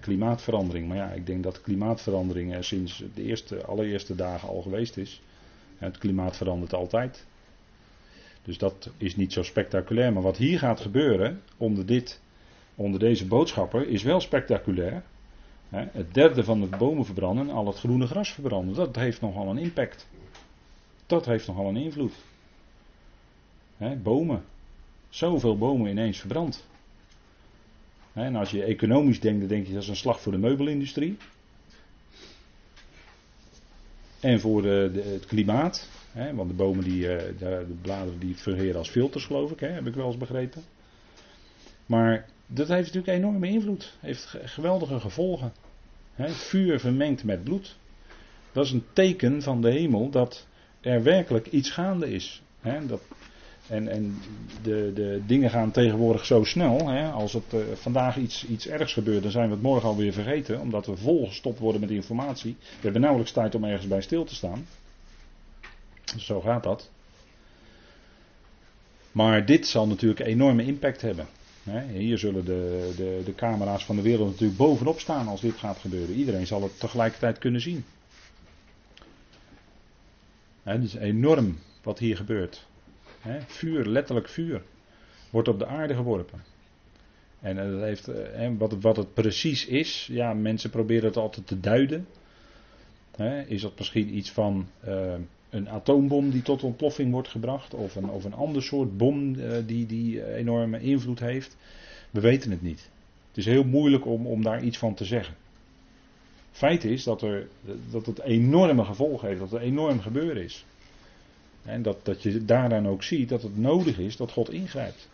klimaatverandering. 0.00 0.88
Maar 0.88 0.96
ja, 0.96 1.10
ik 1.10 1.26
denk 1.26 1.42
dat 1.42 1.60
klimaatverandering 1.60 2.54
er 2.54 2.64
sinds 2.64 3.02
de 3.14 3.22
eerste, 3.22 3.64
allereerste 3.64 4.14
dagen 4.14 4.48
al 4.48 4.62
geweest 4.62 4.96
is. 4.96 5.22
Het 5.78 5.98
klimaat 5.98 6.36
verandert 6.36 6.74
altijd. 6.74 7.26
Dus 8.42 8.58
dat 8.58 8.90
is 8.96 9.16
niet 9.16 9.32
zo 9.32 9.42
spectaculair. 9.42 10.12
Maar 10.12 10.22
wat 10.22 10.36
hier 10.36 10.58
gaat 10.58 10.80
gebeuren 10.80 11.42
onder, 11.56 11.86
dit, 11.86 12.20
onder 12.74 13.00
deze 13.00 13.26
boodschapper 13.26 13.88
is 13.88 14.02
wel 14.02 14.20
spectaculair. 14.20 15.02
Het 15.68 16.14
derde 16.14 16.44
van 16.44 16.60
het 16.60 16.78
bomen 16.78 17.04
verbranden, 17.04 17.50
al 17.50 17.66
het 17.66 17.78
groene 17.78 18.06
gras 18.06 18.32
verbranden. 18.32 18.74
Dat 18.74 18.96
heeft 18.96 19.20
nogal 19.20 19.48
een 19.48 19.58
impact. 19.58 20.08
Dat 21.06 21.26
heeft 21.26 21.46
nogal 21.46 21.68
een 21.68 21.76
invloed. 21.76 22.14
Bomen. 24.02 24.44
Zoveel 25.08 25.58
bomen 25.58 25.90
ineens 25.90 26.18
verbrand. 26.18 26.66
En 28.16 28.36
als 28.36 28.50
je 28.50 28.62
economisch 28.62 29.20
denkt, 29.20 29.40
dan 29.40 29.48
denk 29.48 29.66
je 29.66 29.72
dat 29.72 29.82
is 29.82 29.88
een 29.88 29.96
slag 29.96 30.20
voor 30.20 30.32
de 30.32 30.38
meubelindustrie. 30.38 31.16
en 34.26 34.40
voor 34.40 34.62
de, 34.62 35.02
het 35.04 35.26
klimaat. 35.26 35.88
Hè, 36.12 36.34
want 36.34 36.48
de 36.50 36.56
bomen, 36.56 36.84
die, 36.84 37.08
eh, 37.08 37.38
de, 37.38 37.64
de, 37.68 37.74
bladeren, 37.82 38.18
die 38.18 38.34
fungeren 38.34 38.76
als 38.76 38.88
filters, 38.88 39.24
geloof 39.24 39.50
ik, 39.50 39.60
hè, 39.60 39.68
heb 39.68 39.86
ik 39.86 39.94
wel 39.94 40.06
eens 40.06 40.16
begrepen. 40.16 40.62
Maar 41.86 42.26
dat 42.46 42.68
heeft 42.68 42.94
natuurlijk 42.94 43.18
enorme 43.18 43.48
invloed. 43.48 43.96
Heeft 44.00 44.36
geweldige 44.44 45.00
gevolgen. 45.00 45.52
Hè, 46.14 46.28
vuur 46.28 46.80
vermengd 46.80 47.24
met 47.24 47.44
bloed. 47.44 47.76
Dat 48.52 48.64
is 48.64 48.72
een 48.72 48.84
teken 48.92 49.42
van 49.42 49.60
de 49.60 49.70
hemel 49.70 50.10
dat 50.10 50.46
er 50.80 51.02
werkelijk 51.02 51.46
iets 51.46 51.70
gaande 51.70 52.12
is. 52.12 52.42
Dat, 52.86 53.02
en, 53.68 53.88
en 53.88 54.18
de, 54.62 54.90
de, 54.94 55.22
dingen 55.26 55.50
gaan 55.50 55.70
tegenwoordig 55.70 56.24
zo 56.24 56.44
snel. 56.44 56.88
Hè, 56.88 57.10
als 57.10 57.32
het 57.32 57.44
uh, 57.54 57.60
vandaag 57.74 58.16
iets, 58.16 58.46
iets 58.46 58.68
ergs 58.68 58.92
gebeurt, 58.92 59.22
dan 59.22 59.30
zijn 59.30 59.46
we 59.48 59.52
het 59.54 59.62
morgen 59.62 59.88
alweer 59.88 60.12
vergeten. 60.12 60.60
Omdat 60.60 60.86
we 60.86 60.96
volgestopt 60.96 61.58
worden 61.58 61.80
met 61.80 61.90
informatie. 61.90 62.56
We 62.60 62.82
hebben 62.82 63.00
nauwelijks 63.00 63.32
tijd 63.32 63.54
om 63.54 63.64
ergens 63.64 63.88
bij 63.88 64.00
stil 64.00 64.24
te 64.24 64.34
staan. 64.34 64.66
Zo 66.18 66.40
gaat 66.40 66.62
dat. 66.62 66.90
Maar 69.12 69.46
dit 69.46 69.66
zal 69.66 69.86
natuurlijk 69.86 70.20
een 70.20 70.26
enorme 70.26 70.64
impact 70.64 71.00
hebben. 71.00 71.26
Hier 71.92 72.18
zullen 72.18 72.44
de, 72.44 72.92
de, 72.96 73.22
de 73.24 73.34
camera's 73.34 73.84
van 73.84 73.96
de 73.96 74.02
wereld 74.02 74.30
natuurlijk 74.30 74.58
bovenop 74.58 75.00
staan 75.00 75.28
als 75.28 75.40
dit 75.40 75.56
gaat 75.56 75.78
gebeuren. 75.78 76.14
Iedereen 76.14 76.46
zal 76.46 76.62
het 76.62 76.80
tegelijkertijd 76.80 77.38
kunnen 77.38 77.60
zien. 77.60 77.84
Het 80.62 80.82
is 80.82 80.94
enorm 80.94 81.58
wat 81.82 81.98
hier 81.98 82.16
gebeurt. 82.16 82.66
Vuur, 83.46 83.86
letterlijk 83.86 84.28
vuur, 84.28 84.62
wordt 85.30 85.48
op 85.48 85.58
de 85.58 85.66
aarde 85.66 85.94
geworpen. 85.94 86.40
En 87.40 87.56
dat 87.56 87.80
heeft, 87.80 88.08
eh, 88.08 88.50
wat, 88.58 88.76
wat 88.80 88.96
het 88.96 89.14
precies 89.14 89.66
is, 89.66 90.08
ja, 90.10 90.34
mensen 90.34 90.70
proberen 90.70 91.04
het 91.04 91.16
altijd 91.16 91.46
te 91.46 91.60
duiden. 91.60 92.06
Is 93.46 93.62
dat 93.62 93.78
misschien 93.78 94.16
iets 94.16 94.30
van 94.30 94.66
uh, 94.88 95.14
een 95.50 95.68
atoombom 95.68 96.30
die 96.30 96.42
tot 96.42 96.62
ontploffing 96.62 97.12
wordt 97.12 97.28
gebracht, 97.28 97.74
of 97.74 97.96
een, 97.96 98.08
of 98.10 98.24
een 98.24 98.34
ander 98.34 98.62
soort 98.62 98.96
bom 98.96 99.36
die, 99.66 99.86
die 99.86 100.34
enorme 100.34 100.80
invloed 100.80 101.20
heeft? 101.20 101.56
We 102.10 102.20
weten 102.20 102.50
het 102.50 102.62
niet. 102.62 102.90
Het 103.28 103.36
is 103.36 103.44
heel 103.44 103.64
moeilijk 103.64 104.06
om, 104.06 104.26
om 104.26 104.42
daar 104.42 104.62
iets 104.62 104.78
van 104.78 104.94
te 104.94 105.04
zeggen. 105.04 105.34
Feit 106.50 106.84
is 106.84 107.04
dat, 107.04 107.22
er, 107.22 107.48
dat 107.90 108.06
het 108.06 108.20
enorme 108.20 108.84
gevolgen 108.84 109.28
heeft, 109.28 109.40
dat 109.40 109.50
het 109.50 109.60
enorm 109.60 110.00
gebeuren 110.00 110.42
is. 110.42 110.64
En 111.66 111.82
dat, 111.82 112.04
dat 112.04 112.22
je 112.22 112.44
daaraan 112.44 112.88
ook 112.88 113.02
ziet 113.02 113.28
dat 113.28 113.42
het 113.42 113.56
nodig 113.56 113.98
is 113.98 114.16
dat 114.16 114.32
God 114.32 114.50
ingrijpt. 114.50 115.08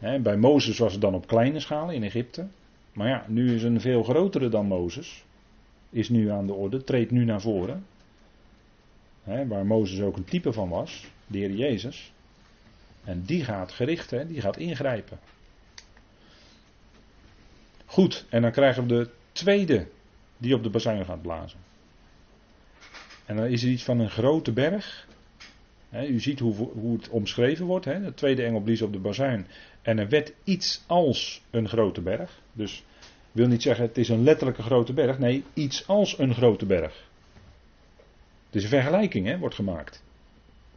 bij 0.00 0.36
Mozes 0.36 0.78
was 0.78 0.92
het 0.92 1.00
dan 1.00 1.14
op 1.14 1.26
kleine 1.26 1.60
schaal 1.60 1.90
in 1.90 2.02
Egypte. 2.02 2.46
Maar 2.92 3.08
ja, 3.08 3.24
nu 3.28 3.54
is 3.54 3.62
een 3.62 3.80
veel 3.80 4.02
grotere 4.02 4.48
dan 4.48 4.66
Mozes. 4.66 5.24
Is 5.90 6.08
nu 6.08 6.30
aan 6.30 6.46
de 6.46 6.52
orde, 6.52 6.84
treedt 6.84 7.10
nu 7.10 7.24
naar 7.24 7.40
voren. 7.40 7.86
waar 9.24 9.66
Mozes 9.66 10.00
ook 10.00 10.16
een 10.16 10.24
type 10.24 10.52
van 10.52 10.68
was, 10.68 11.06
de 11.26 11.38
Heer 11.38 11.52
Jezus. 11.52 12.12
En 13.04 13.22
die 13.22 13.44
gaat 13.44 13.72
gericht, 13.72 14.28
die 14.28 14.40
gaat 14.40 14.56
ingrijpen. 14.56 15.18
Goed, 17.86 18.26
en 18.28 18.42
dan 18.42 18.52
krijgen 18.52 18.82
we 18.82 18.88
de 18.88 19.10
tweede 19.32 19.88
die 20.38 20.54
op 20.54 20.62
de 20.62 20.70
bazuin 20.70 21.04
gaat 21.04 21.22
blazen. 21.22 21.58
En 23.26 23.36
dan 23.36 23.46
is 23.46 23.62
er 23.62 23.68
iets 23.68 23.84
van 23.84 23.98
een 23.98 24.10
grote 24.10 24.52
berg 24.52 25.07
u 25.92 26.20
ziet 26.20 26.38
hoe, 26.38 26.54
hoe, 26.54 26.96
het 26.96 27.08
omschreven 27.08 27.66
wordt. 27.66 27.84
He. 27.84 28.00
De 28.00 28.14
tweede 28.14 28.42
engel 28.42 28.60
blies 28.60 28.82
op 28.82 28.92
de 28.92 28.98
bazuin. 28.98 29.46
En 29.82 29.98
er 29.98 30.08
werd 30.08 30.32
iets 30.44 30.84
als 30.86 31.42
een 31.50 31.68
grote 31.68 32.00
berg. 32.00 32.40
Dus 32.52 32.84
wil 33.32 33.46
niet 33.46 33.62
zeggen 33.62 33.84
het 33.84 33.98
is 33.98 34.08
een 34.08 34.22
letterlijke 34.22 34.62
grote 34.62 34.92
berg. 34.92 35.18
Nee, 35.18 35.44
iets 35.54 35.86
als 35.86 36.18
een 36.18 36.34
grote 36.34 36.66
berg. 36.66 37.06
Het 38.46 38.56
is 38.56 38.62
een 38.62 38.68
vergelijking, 38.68 39.38
wordt 39.38 39.54
gemaakt. 39.54 40.02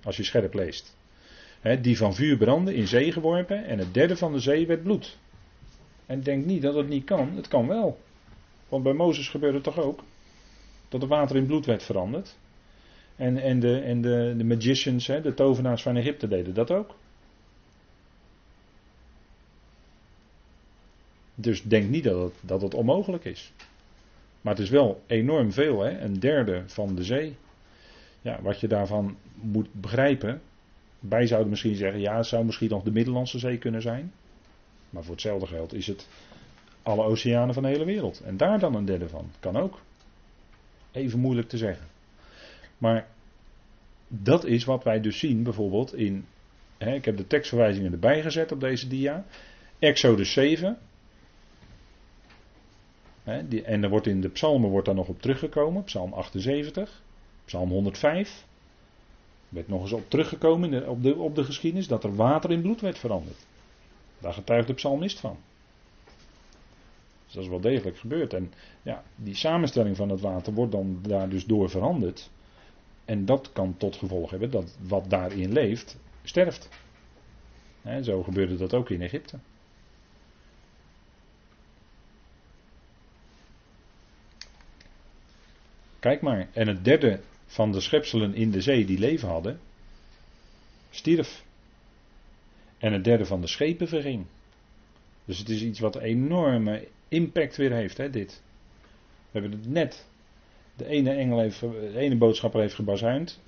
Als 0.03 0.17
je 0.17 0.23
scherp 0.23 0.53
leest. 0.53 0.95
die 1.81 1.97
van 1.97 2.15
vuur 2.15 2.37
brandde, 2.37 2.75
in 2.75 2.87
zee 2.87 3.11
geworpen. 3.11 3.65
En 3.65 3.79
het 3.79 3.93
derde 3.93 4.17
van 4.17 4.33
de 4.33 4.39
zee 4.39 4.67
werd 4.67 4.83
bloed. 4.83 5.17
En 6.05 6.21
denk 6.21 6.45
niet 6.45 6.61
dat 6.61 6.75
het 6.75 6.87
niet 6.87 7.03
kan. 7.03 7.35
Het 7.35 7.47
kan 7.47 7.67
wel. 7.67 7.99
Want 8.69 8.83
bij 8.83 8.93
Mozes 8.93 9.29
gebeurde 9.29 9.55
het 9.55 9.63
toch 9.63 9.79
ook. 9.79 10.03
Dat 10.89 11.01
het 11.01 11.09
water 11.09 11.35
in 11.35 11.45
bloed 11.45 11.65
werd 11.65 11.83
veranderd. 11.83 12.37
En, 13.21 13.37
en, 13.37 13.59
de, 13.59 13.79
en 13.79 14.01
de, 14.01 14.33
de 14.37 14.43
magicians, 14.43 15.07
hè, 15.07 15.21
de 15.21 15.33
tovenaars 15.33 15.81
van 15.81 15.95
Egypte 15.95 16.27
deden 16.27 16.53
dat 16.53 16.71
ook. 16.71 16.95
Dus 21.35 21.63
denk 21.63 21.89
niet 21.89 22.03
dat 22.03 22.21
het, 22.21 22.61
dat 22.61 22.73
onmogelijk 22.73 23.25
is. 23.25 23.53
Maar 24.41 24.53
het 24.53 24.63
is 24.63 24.69
wel 24.69 25.03
enorm 25.07 25.51
veel, 25.51 25.81
hè? 25.81 25.99
een 25.99 26.19
derde 26.19 26.63
van 26.65 26.95
de 26.95 27.03
zee. 27.03 27.35
Ja, 28.21 28.41
wat 28.41 28.59
je 28.59 28.67
daarvan 28.67 29.17
moet 29.33 29.67
begrijpen. 29.71 30.41
Wij 30.99 31.27
zouden 31.27 31.49
misschien 31.49 31.75
zeggen, 31.75 31.99
ja, 31.99 32.17
het 32.17 32.25
zou 32.25 32.45
misschien 32.45 32.69
nog 32.69 32.83
de 32.83 32.91
Middellandse 32.91 33.39
Zee 33.39 33.57
kunnen 33.57 33.81
zijn. 33.81 34.13
Maar 34.89 35.03
voor 35.03 35.13
hetzelfde 35.13 35.47
geld 35.47 35.73
is 35.73 35.87
het 35.87 36.07
alle 36.81 37.03
oceanen 37.03 37.53
van 37.53 37.63
de 37.63 37.69
hele 37.69 37.85
wereld. 37.85 38.19
En 38.19 38.37
daar 38.37 38.59
dan 38.59 38.75
een 38.75 38.85
derde 38.85 39.09
van. 39.09 39.31
Kan 39.39 39.57
ook. 39.57 39.79
Even 40.91 41.19
moeilijk 41.19 41.49
te 41.49 41.57
zeggen. 41.57 41.87
Maar 42.77 43.07
dat 44.13 44.45
is 44.45 44.63
wat 44.63 44.83
wij 44.83 45.01
dus 45.01 45.19
zien 45.19 45.43
bijvoorbeeld 45.43 45.93
in. 45.93 46.25
Hè, 46.77 46.93
ik 46.93 47.05
heb 47.05 47.17
de 47.17 47.27
tekstverwijzingen 47.27 47.91
erbij 47.91 48.21
gezet 48.21 48.51
op 48.51 48.59
deze 48.59 48.87
dia. 48.87 49.25
Exodus 49.79 50.33
7. 50.33 50.77
Hè, 53.23 53.47
die, 53.47 53.63
en 53.63 53.83
er 53.83 53.89
wordt 53.89 54.07
in 54.07 54.21
de 54.21 54.29
psalmen 54.29 54.69
wordt 54.69 54.85
daar 54.85 54.95
nog 54.95 55.07
op 55.07 55.21
teruggekomen. 55.21 55.83
Psalm 55.83 56.13
78. 56.13 57.01
Psalm 57.45 57.69
105. 57.69 58.45
Er 59.49 59.55
werd 59.55 59.67
nog 59.67 59.81
eens 59.81 59.91
op 59.91 60.09
teruggekomen 60.09 60.89
op, 60.89 61.03
de, 61.03 61.15
op 61.15 61.35
de 61.35 61.43
geschiedenis 61.43 61.87
dat 61.87 62.03
er 62.03 62.15
water 62.15 62.51
in 62.51 62.61
bloed 62.61 62.81
werd 62.81 62.99
veranderd. 62.99 63.45
Daar 64.19 64.33
getuigt 64.33 64.67
de 64.67 64.73
psalmist 64.73 65.19
van. 65.19 65.37
Dus 67.25 67.33
dat 67.33 67.43
is 67.43 67.49
wel 67.49 67.61
degelijk 67.61 67.97
gebeurd. 67.97 68.33
En 68.33 68.53
ja, 68.81 69.03
die 69.15 69.35
samenstelling 69.35 69.95
van 69.95 70.09
het 70.09 70.21
water 70.21 70.53
wordt 70.53 70.71
dan 70.71 70.99
daar 71.01 71.29
dus 71.29 71.45
door 71.45 71.69
veranderd. 71.69 72.29
En 73.05 73.25
dat 73.25 73.51
kan 73.53 73.77
tot 73.77 73.95
gevolg 73.95 74.29
hebben 74.29 74.51
dat 74.51 74.77
wat 74.87 75.09
daarin 75.09 75.51
leeft, 75.51 75.97
sterft. 76.23 76.69
En 77.81 78.03
zo 78.03 78.23
gebeurde 78.23 78.57
dat 78.57 78.73
ook 78.73 78.89
in 78.89 79.01
Egypte. 79.01 79.39
Kijk 85.99 86.21
maar, 86.21 86.47
en 86.53 86.67
het 86.67 86.83
derde 86.85 87.19
van 87.45 87.71
de 87.71 87.79
schepselen 87.79 88.33
in 88.33 88.51
de 88.51 88.61
zee 88.61 88.85
die 88.85 88.99
leven 88.99 89.27
hadden, 89.27 89.59
stierf. 90.89 91.43
En 92.77 92.93
het 92.93 93.03
derde 93.03 93.25
van 93.25 93.41
de 93.41 93.47
schepen 93.47 93.87
verging. 93.87 94.25
Dus 95.25 95.37
het 95.37 95.49
is 95.49 95.61
iets 95.61 95.79
wat 95.79 95.95
enorme 95.95 96.87
impact 97.07 97.55
weer 97.55 97.71
heeft, 97.71 97.97
hè, 97.97 98.09
dit. 98.09 98.41
We 99.31 99.39
hebben 99.39 99.51
het 99.51 99.69
net 99.69 100.05
de 100.81 100.87
ene, 100.87 101.11
engel 101.11 101.39
heeft, 101.39 101.59
de 101.59 101.97
ene 101.97 102.17
boodschapper 102.17 102.61
heeft 102.61 102.73
gebazuind. 102.73 103.39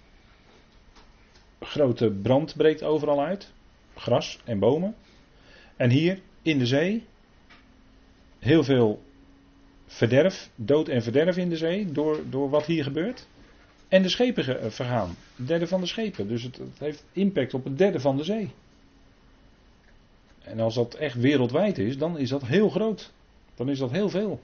Grote 1.60 2.12
brand 2.12 2.54
breekt 2.58 2.84
overal 2.84 3.22
uit. 3.22 3.52
Gras 3.96 4.39
en 4.46 4.60
bomen. 4.60 4.96
En 5.76 5.89
hier 5.89 6.19
in 6.41 6.58
de 6.60 6.65
zee. 6.65 7.04
Heel 8.39 8.63
veel 8.63 9.02
verderf, 9.86 10.50
dood 10.56 10.88
en 10.88 11.04
verderf 11.04 11.38
in 11.38 11.50
de 11.50 11.58
zee. 11.58 11.91
Door, 11.91 12.19
door 12.30 12.50
wat 12.50 12.65
hier 12.65 12.84
gebeurt. 12.84 13.28
En 13.88 14.02
de 14.02 14.10
schepen 14.10 14.72
vergaan. 14.72 15.15
Derde 15.36 15.67
van 15.67 15.82
de 15.82 15.88
schepen. 15.88 16.28
Dus 16.28 16.43
het, 16.43 16.58
het 16.58 16.80
heeft 16.80 17.06
impact 17.12 17.54
op 17.54 17.65
een 17.65 17.76
derde 17.76 18.00
van 18.00 18.17
de 18.17 18.24
zee. 18.24 18.52
En 20.41 20.60
als 20.60 20.76
dat 20.76 20.93
echt 20.93 21.15
wereldwijd 21.15 21.78
is, 21.78 21.98
dan 21.98 22.17
is 22.17 22.30
dat 22.30 22.46
heel 22.46 22.69
groot. 22.69 23.12
Dan 23.56 23.69
is 23.69 23.80
dat 23.80 23.91
heel 23.91 24.10
veel. 24.10 24.41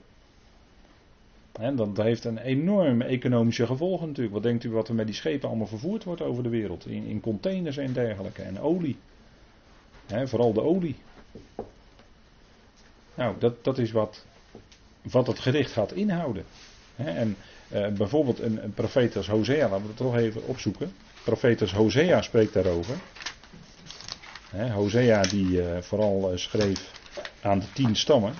En 1.60 1.76
dat 1.76 1.96
heeft 1.96 2.24
een 2.24 2.38
enorme 2.38 3.04
economische 3.04 3.66
gevolgen 3.66 4.06
natuurlijk. 4.06 4.34
Wat 4.34 4.42
denkt 4.42 4.64
u 4.64 4.70
wat 4.70 4.88
er 4.88 4.94
met 4.94 5.06
die 5.06 5.14
schepen 5.14 5.48
allemaal 5.48 5.66
vervoerd 5.66 6.04
wordt 6.04 6.22
over 6.22 6.42
de 6.42 6.48
wereld? 6.48 6.86
In, 6.86 7.04
in 7.04 7.20
containers 7.20 7.76
en 7.76 7.92
dergelijke. 7.92 8.42
En 8.42 8.60
olie. 8.60 8.96
vooral 10.24 10.52
de 10.52 10.62
olie. 10.62 10.96
Nou, 13.14 13.34
dat, 13.38 13.64
dat 13.64 13.78
is 13.78 13.92
wat, 13.92 14.26
wat 15.02 15.26
het 15.26 15.38
gericht 15.38 15.72
gaat 15.72 15.92
inhouden. 15.92 16.44
en 16.96 17.36
eh, 17.68 17.88
bijvoorbeeld 17.88 18.40
een, 18.40 18.64
een 18.64 18.74
profeet 18.74 19.16
als 19.16 19.28
Hosea, 19.28 19.68
laten 19.68 19.82
we 19.82 19.88
het 19.88 19.96
toch 19.96 20.16
even 20.16 20.46
opzoeken. 20.46 20.92
Profeet 21.24 21.70
Hosea 21.70 22.22
spreekt 22.22 22.52
daarover. 22.52 22.96
Hosea 24.72 25.22
die 25.22 25.62
eh, 25.62 25.82
vooral 25.82 26.30
eh, 26.30 26.36
schreef 26.36 26.90
aan 27.40 27.58
de 27.58 27.72
tien 27.72 27.96
stammen 27.96 28.34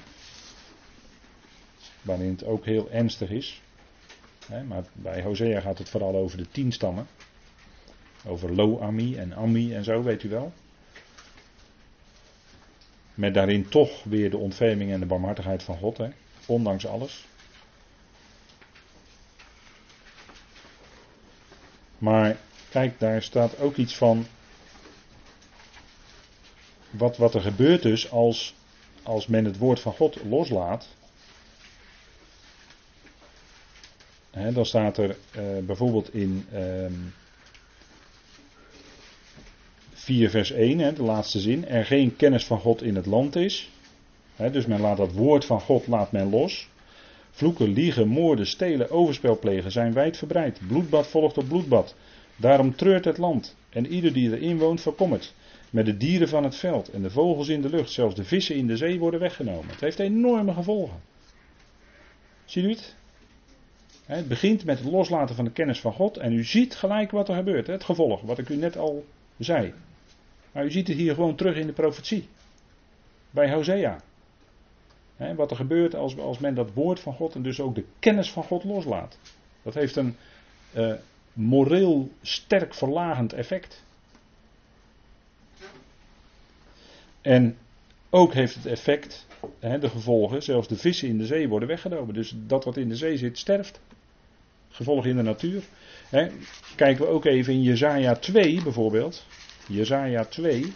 waarin 2.02 2.30
het 2.30 2.44
ook 2.44 2.64
heel 2.64 2.90
ernstig 2.90 3.30
is. 3.30 3.62
maar 4.68 4.84
bij 4.92 5.22
Hosea 5.22 5.60
gaat 5.60 5.78
het 5.78 5.88
vooral 5.88 6.14
over 6.14 6.38
de 6.38 6.50
tien 6.50 6.72
stammen. 6.72 7.06
Over 8.26 8.54
Lo-Ami 8.54 9.16
en 9.16 9.34
Ami 9.34 9.74
en 9.74 9.84
zo, 9.84 10.02
weet 10.02 10.22
u 10.22 10.28
wel. 10.28 10.52
Met 13.14 13.34
daarin 13.34 13.68
toch 13.68 14.04
weer 14.04 14.30
de 14.30 14.36
ontferming 14.36 14.92
en 14.92 15.00
de 15.00 15.06
barmhartigheid 15.06 15.62
van 15.62 15.78
God, 15.78 16.00
ondanks 16.46 16.86
alles. 16.86 17.28
Maar 22.00 22.36
kijk, 22.70 22.98
daar 22.98 23.22
staat 23.22 23.58
ook 23.58 23.76
iets 23.76 23.96
van. 23.96 24.26
Wat, 26.90 27.16
wat 27.16 27.34
er 27.34 27.40
gebeurt 27.40 27.82
dus 27.82 28.10
als, 28.10 28.54
als 29.02 29.26
men 29.26 29.44
het 29.44 29.58
woord 29.58 29.80
van 29.80 29.92
God 29.92 30.24
loslaat. 30.24 30.88
Dan 34.30 34.66
staat 34.66 34.98
er 34.98 35.08
uh, 35.08 35.42
bijvoorbeeld 35.66 36.14
in 36.14 36.46
um, 36.54 37.12
4 39.92 40.30
vers 40.30 40.50
1, 40.50 40.78
hè, 40.78 40.92
de 40.92 41.02
laatste 41.02 41.40
zin, 41.40 41.68
er 41.68 41.84
geen 41.84 42.16
kennis 42.16 42.44
van 42.44 42.58
God 42.58 42.82
in 42.82 42.96
het 42.96 43.06
land 43.06 43.36
is. 43.36 43.70
Dus 44.52 44.66
men 44.66 44.80
laat 44.80 44.96
dat 44.96 45.12
woord 45.12 45.44
van 45.44 45.60
God 45.60 45.86
laat 45.86 46.12
men 46.12 46.30
los. 46.30 46.68
Vloeken, 47.30 47.72
liegen, 47.72 48.08
moorden, 48.08 48.46
stelen, 48.46 48.90
overspel 48.90 49.38
plegen 49.38 49.72
zijn 49.72 49.92
wijdverbreid. 49.92 50.60
Bloedbad 50.68 51.06
volgt 51.06 51.38
op 51.38 51.48
bloedbad. 51.48 51.94
Daarom 52.36 52.76
treurt 52.76 53.04
het 53.04 53.18
land. 53.18 53.56
En 53.68 53.86
ieder 53.86 54.12
die 54.12 54.36
erin 54.36 54.58
woont 54.58 54.80
verkommert. 54.80 55.34
Met 55.70 55.86
de 55.86 55.96
dieren 55.96 56.28
van 56.28 56.44
het 56.44 56.56
veld 56.56 56.90
en 56.90 57.02
de 57.02 57.10
vogels 57.10 57.48
in 57.48 57.62
de 57.62 57.68
lucht. 57.68 57.90
Zelfs 57.90 58.14
de 58.14 58.24
vissen 58.24 58.56
in 58.56 58.66
de 58.66 58.76
zee 58.76 58.98
worden 58.98 59.20
weggenomen. 59.20 59.70
Het 59.70 59.80
heeft 59.80 59.98
enorme 59.98 60.52
gevolgen. 60.52 61.00
Ziet 62.44 62.64
u 62.64 62.68
het? 62.68 62.94
Het 64.10 64.28
begint 64.28 64.64
met 64.64 64.78
het 64.78 64.88
loslaten 64.88 65.34
van 65.34 65.44
de 65.44 65.50
kennis 65.50 65.80
van 65.80 65.92
God. 65.92 66.16
En 66.16 66.32
u 66.32 66.44
ziet 66.44 66.74
gelijk 66.74 67.10
wat 67.10 67.28
er 67.28 67.34
gebeurt. 67.34 67.66
Het 67.66 67.84
gevolg, 67.84 68.20
wat 68.20 68.38
ik 68.38 68.48
u 68.48 68.56
net 68.56 68.76
al 68.76 69.04
zei. 69.38 69.72
Maar 70.52 70.64
u 70.64 70.70
ziet 70.70 70.88
het 70.88 70.96
hier 70.96 71.14
gewoon 71.14 71.34
terug 71.34 71.56
in 71.56 71.66
de 71.66 71.72
profetie. 71.72 72.28
Bij 73.30 73.52
Hosea 73.52 74.00
wat 75.36 75.50
er 75.50 75.56
gebeurt 75.56 75.94
als, 75.94 76.18
als 76.18 76.38
men 76.38 76.54
dat 76.54 76.72
woord 76.72 77.00
van 77.00 77.14
God 77.14 77.34
en 77.34 77.42
dus 77.42 77.60
ook 77.60 77.74
de 77.74 77.84
kennis 77.98 78.30
van 78.30 78.42
God 78.42 78.64
loslaat. 78.64 79.18
Dat 79.62 79.74
heeft 79.74 79.96
een 79.96 80.16
uh, 80.76 80.94
moreel 81.32 82.10
sterk 82.22 82.74
verlagend 82.74 83.32
effect. 83.32 83.82
En 87.20 87.56
ook 88.10 88.32
heeft 88.32 88.54
het 88.54 88.66
effect, 88.66 89.26
de 89.58 89.88
gevolgen, 89.88 90.42
zelfs 90.42 90.68
de 90.68 90.76
vissen 90.76 91.08
in 91.08 91.18
de 91.18 91.26
zee 91.26 91.48
worden 91.48 91.68
weggenomen. 91.68 92.14
Dus 92.14 92.34
dat 92.36 92.64
wat 92.64 92.76
in 92.76 92.88
de 92.88 92.96
zee 92.96 93.16
zit, 93.16 93.38
sterft. 93.38 93.80
Gevolgen 94.70 95.11
in 95.11 95.16
de 95.16 95.22
natuur. 95.22 95.62
kijken 96.76 97.04
we 97.04 97.11
ook 97.11 97.24
even 97.24 97.52
in 97.52 97.62
Jezaja 97.62 98.14
2 98.14 98.62
bijvoorbeeld. 98.62 99.24
Jezaja 99.66 100.24
2. 100.24 100.72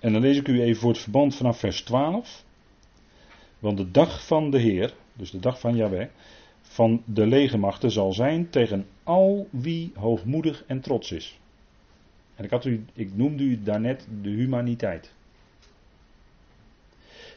En 0.00 0.12
dan 0.12 0.22
lees 0.22 0.36
ik 0.36 0.48
u 0.48 0.62
even 0.62 0.80
voor 0.80 0.90
het 0.90 1.00
verband 1.00 1.34
vanaf 1.34 1.58
vers 1.58 1.82
12. 1.82 2.44
Want 3.58 3.76
de 3.76 3.90
dag 3.90 4.26
van 4.26 4.50
de 4.50 4.58
Heer, 4.58 4.94
dus 5.12 5.30
de 5.30 5.38
dag 5.38 5.60
van 5.60 5.76
Yahweh, 5.76 6.08
van 6.60 7.02
de 7.04 7.26
legermachten 7.26 7.90
zal 7.90 8.12
zijn 8.12 8.50
tegen 8.50 8.86
al 9.02 9.48
wie 9.50 9.92
hoogmoedig 9.94 10.64
en 10.66 10.80
trots 10.80 11.12
is. 11.12 11.38
En 12.34 12.44
ik, 12.44 12.50
had 12.50 12.64
u, 12.64 12.84
ik 12.92 13.16
noemde 13.16 13.42
u 13.42 13.62
daarnet 13.62 14.06
de 14.22 14.28
humaniteit. 14.28 15.12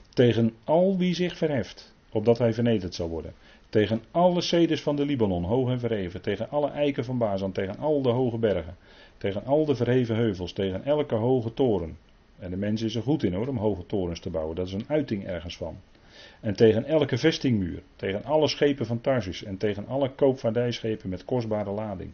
Tegen 0.09 0.53
al 0.63 0.97
wie 0.97 1.13
zich 1.13 1.37
verheft, 1.37 1.93
opdat 2.11 2.37
hij 2.37 2.53
vernederd 2.53 2.95
zal 2.95 3.09
worden. 3.09 3.33
Tegen 3.69 4.03
alle 4.11 4.41
ceders 4.41 4.81
van 4.81 4.95
de 4.95 5.05
Libanon, 5.05 5.43
hoog 5.43 5.69
en 5.69 5.79
verheven. 5.79 6.21
Tegen 6.21 6.49
alle 6.49 6.69
eiken 6.69 7.05
van 7.05 7.17
Bazan, 7.17 7.51
tegen 7.51 7.77
al 7.77 8.01
de 8.01 8.09
hoge 8.09 8.37
bergen. 8.37 8.75
Tegen 9.17 9.45
al 9.45 9.65
de 9.65 9.75
verheven 9.75 10.15
heuvels, 10.15 10.53
tegen 10.53 10.85
elke 10.85 11.15
hoge 11.15 11.53
toren. 11.53 11.97
En 12.39 12.49
de 12.49 12.57
mens 12.57 12.81
is 12.81 12.95
er 12.95 13.01
goed 13.01 13.23
in 13.23 13.33
hoor, 13.33 13.47
om 13.47 13.57
hoge 13.57 13.85
torens 13.85 14.19
te 14.19 14.29
bouwen. 14.29 14.55
Dat 14.55 14.67
is 14.67 14.73
een 14.73 14.85
uiting 14.87 15.25
ergens 15.25 15.57
van. 15.57 15.77
En 16.39 16.55
tegen 16.55 16.85
elke 16.85 17.17
vestingmuur, 17.17 17.83
tegen 17.95 18.23
alle 18.23 18.47
schepen 18.47 18.85
van 18.85 19.01
Tarsus 19.01 19.43
en 19.43 19.57
tegen 19.57 19.87
alle 19.87 20.11
koopvaardijschepen 20.15 21.09
met 21.09 21.25
kostbare 21.25 21.71
lading. 21.71 22.11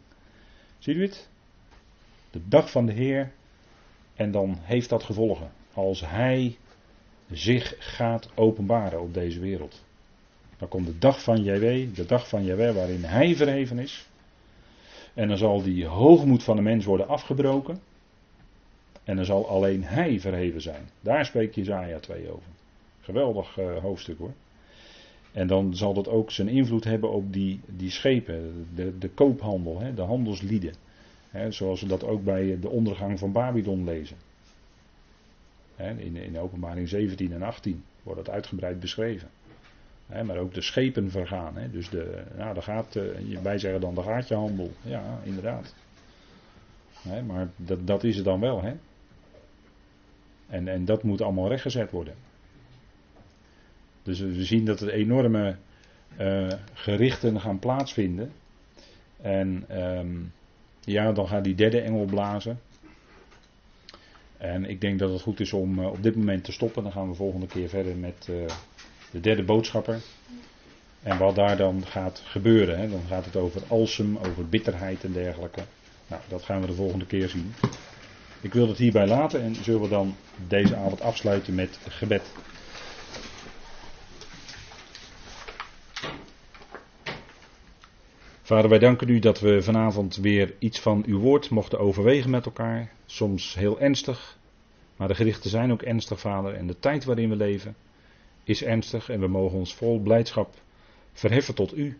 Ziet 0.77 0.95
u 0.95 1.01
het? 1.01 1.29
De 2.31 2.41
dag 2.47 2.71
van 2.71 2.85
de 2.85 2.91
Heer. 2.91 3.31
En 4.15 4.31
dan 4.31 4.57
heeft 4.61 4.89
dat 4.89 5.03
gevolgen. 5.03 5.51
Als 5.73 6.01
Hij 6.05 6.57
zich 7.31 7.75
gaat 7.79 8.29
openbaren 8.35 9.01
op 9.01 9.13
deze 9.13 9.39
wereld. 9.39 9.83
Dan 10.57 10.67
komt 10.67 10.85
de 10.85 10.97
dag 10.97 11.23
van 11.23 11.43
Jw, 11.43 11.95
de 11.95 12.05
dag 12.05 12.29
van 12.29 12.43
Jw 12.43 12.73
waarin 12.73 13.03
Hij 13.03 13.35
verheven 13.35 13.79
is. 13.79 14.07
En 15.13 15.27
dan 15.27 15.37
zal 15.37 15.61
die 15.61 15.85
hoogmoed 15.85 16.43
van 16.43 16.55
de 16.55 16.61
mens 16.61 16.85
worden 16.85 17.07
afgebroken. 17.07 17.79
En 19.09 19.15
dan 19.15 19.25
zal 19.25 19.47
alleen 19.47 19.83
hij 19.83 20.19
verheven 20.19 20.61
zijn. 20.61 20.89
Daar 21.01 21.25
spreekt 21.25 21.55
Jezaja 21.55 21.99
2 21.99 22.29
over. 22.31 22.47
Geweldig 23.01 23.57
uh, 23.57 23.77
hoofdstuk 23.77 24.17
hoor. 24.17 24.33
En 25.31 25.47
dan 25.47 25.75
zal 25.75 25.93
dat 25.93 26.07
ook 26.07 26.31
zijn 26.31 26.47
invloed 26.47 26.83
hebben 26.83 27.11
op 27.11 27.33
die, 27.33 27.59
die 27.65 27.89
schepen, 27.89 28.67
de, 28.75 28.97
de 28.97 29.09
koophandel, 29.09 29.79
hè, 29.79 29.93
de 29.93 30.01
handelslieden. 30.01 30.73
Hè, 31.29 31.51
zoals 31.51 31.81
we 31.81 31.87
dat 31.87 32.03
ook 32.03 32.23
bij 32.23 32.59
de 32.59 32.69
ondergang 32.69 33.19
van 33.19 33.31
Babylon 33.31 33.83
lezen. 33.83 34.17
Hè, 35.75 35.99
in, 35.99 36.15
in 36.15 36.39
openbaring 36.39 36.89
17 36.89 37.33
en 37.33 37.41
18 37.41 37.83
wordt 38.03 38.25
dat 38.25 38.33
uitgebreid 38.33 38.79
beschreven. 38.79 39.29
Maar 40.05 40.37
ook 40.37 40.53
de 40.53 40.61
schepen 40.61 41.11
vergaan. 41.11 41.55
Dus 41.71 41.89
de, 41.89 42.23
nou, 42.37 42.53
daar 42.53 42.63
gaat, 42.63 42.95
uh, 42.95 43.39
wij 43.41 43.57
zeggen 43.57 43.81
dan 43.81 43.95
de 43.95 44.01
gaatjehandel. 44.01 44.71
Ja, 44.81 45.19
inderdaad. 45.23 45.75
maar 47.27 47.49
dat, 47.55 47.87
dat 47.87 48.03
is 48.03 48.15
het 48.15 48.25
dan 48.25 48.39
wel. 48.39 48.61
Hè. 48.61 48.73
En, 50.49 50.67
en 50.67 50.85
dat 50.85 51.03
moet 51.03 51.21
allemaal 51.21 51.47
rechtgezet 51.47 51.91
worden. 51.91 52.13
Dus 54.03 54.19
we 54.19 54.43
zien 54.43 54.65
dat 54.65 54.81
er 54.81 54.89
enorme 54.89 55.55
uh, 56.19 56.47
gerichten 56.73 57.41
gaan 57.41 57.59
plaatsvinden. 57.59 58.31
En 59.21 59.65
um, 59.97 60.31
ja, 60.79 61.11
dan 61.11 61.27
gaat 61.27 61.43
die 61.43 61.55
derde 61.55 61.81
engel 61.81 62.05
blazen. 62.05 62.59
En 64.37 64.65
ik 64.65 64.81
denk 64.81 64.99
dat 64.99 65.11
het 65.11 65.21
goed 65.21 65.39
is 65.39 65.53
om 65.53 65.79
uh, 65.79 65.85
op 65.85 66.03
dit 66.03 66.15
moment 66.15 66.43
te 66.43 66.51
stoppen. 66.51 66.83
Dan 66.83 66.91
gaan 66.91 67.09
we 67.09 67.15
volgende 67.15 67.47
keer 67.47 67.69
verder 67.69 67.95
met 67.95 68.27
uh, 68.29 68.45
de 69.11 69.19
derde 69.19 69.43
boodschapper. 69.43 69.99
En 71.03 71.17
wat 71.17 71.35
daar 71.35 71.57
dan 71.57 71.85
gaat 71.85 72.21
gebeuren. 72.25 72.79
Hè. 72.79 72.89
Dan 72.89 73.01
gaat 73.07 73.25
het 73.25 73.35
over 73.35 73.61
alsem, 73.67 74.17
over 74.17 74.49
bitterheid 74.49 75.03
en 75.03 75.11
dergelijke. 75.11 75.61
Nou, 76.07 76.21
dat 76.27 76.43
gaan 76.43 76.61
we 76.61 76.67
de 76.67 76.73
volgende 76.73 77.05
keer 77.05 77.29
zien. 77.29 77.53
Ik 78.41 78.53
wil 78.53 78.67
het 78.67 78.77
hierbij 78.77 79.07
laten 79.07 79.41
en 79.41 79.55
zullen 79.55 79.81
we 79.81 79.87
dan 79.87 80.15
deze 80.47 80.75
avond 80.75 81.01
afsluiten 81.01 81.55
met 81.55 81.79
gebed. 81.87 82.31
Vader, 88.41 88.69
wij 88.69 88.79
danken 88.79 89.09
u 89.09 89.19
dat 89.19 89.39
we 89.39 89.61
vanavond 89.61 90.15
weer 90.15 90.53
iets 90.59 90.79
van 90.79 91.03
uw 91.07 91.19
woord 91.19 91.49
mochten 91.49 91.79
overwegen 91.79 92.29
met 92.29 92.45
elkaar. 92.45 92.91
Soms 93.05 93.53
heel 93.53 93.79
ernstig, 93.79 94.37
maar 94.95 95.07
de 95.07 95.15
gerichten 95.15 95.49
zijn 95.49 95.71
ook 95.71 95.81
ernstig, 95.81 96.19
Vader. 96.19 96.53
En 96.53 96.67
de 96.67 96.79
tijd 96.79 97.03
waarin 97.03 97.29
we 97.29 97.35
leven 97.35 97.75
is 98.43 98.63
ernstig 98.63 99.09
en 99.09 99.19
we 99.19 99.27
mogen 99.27 99.57
ons 99.57 99.75
vol 99.75 99.99
blijdschap 99.99 100.55
verheffen 101.13 101.55
tot 101.55 101.77
u. 101.77 101.97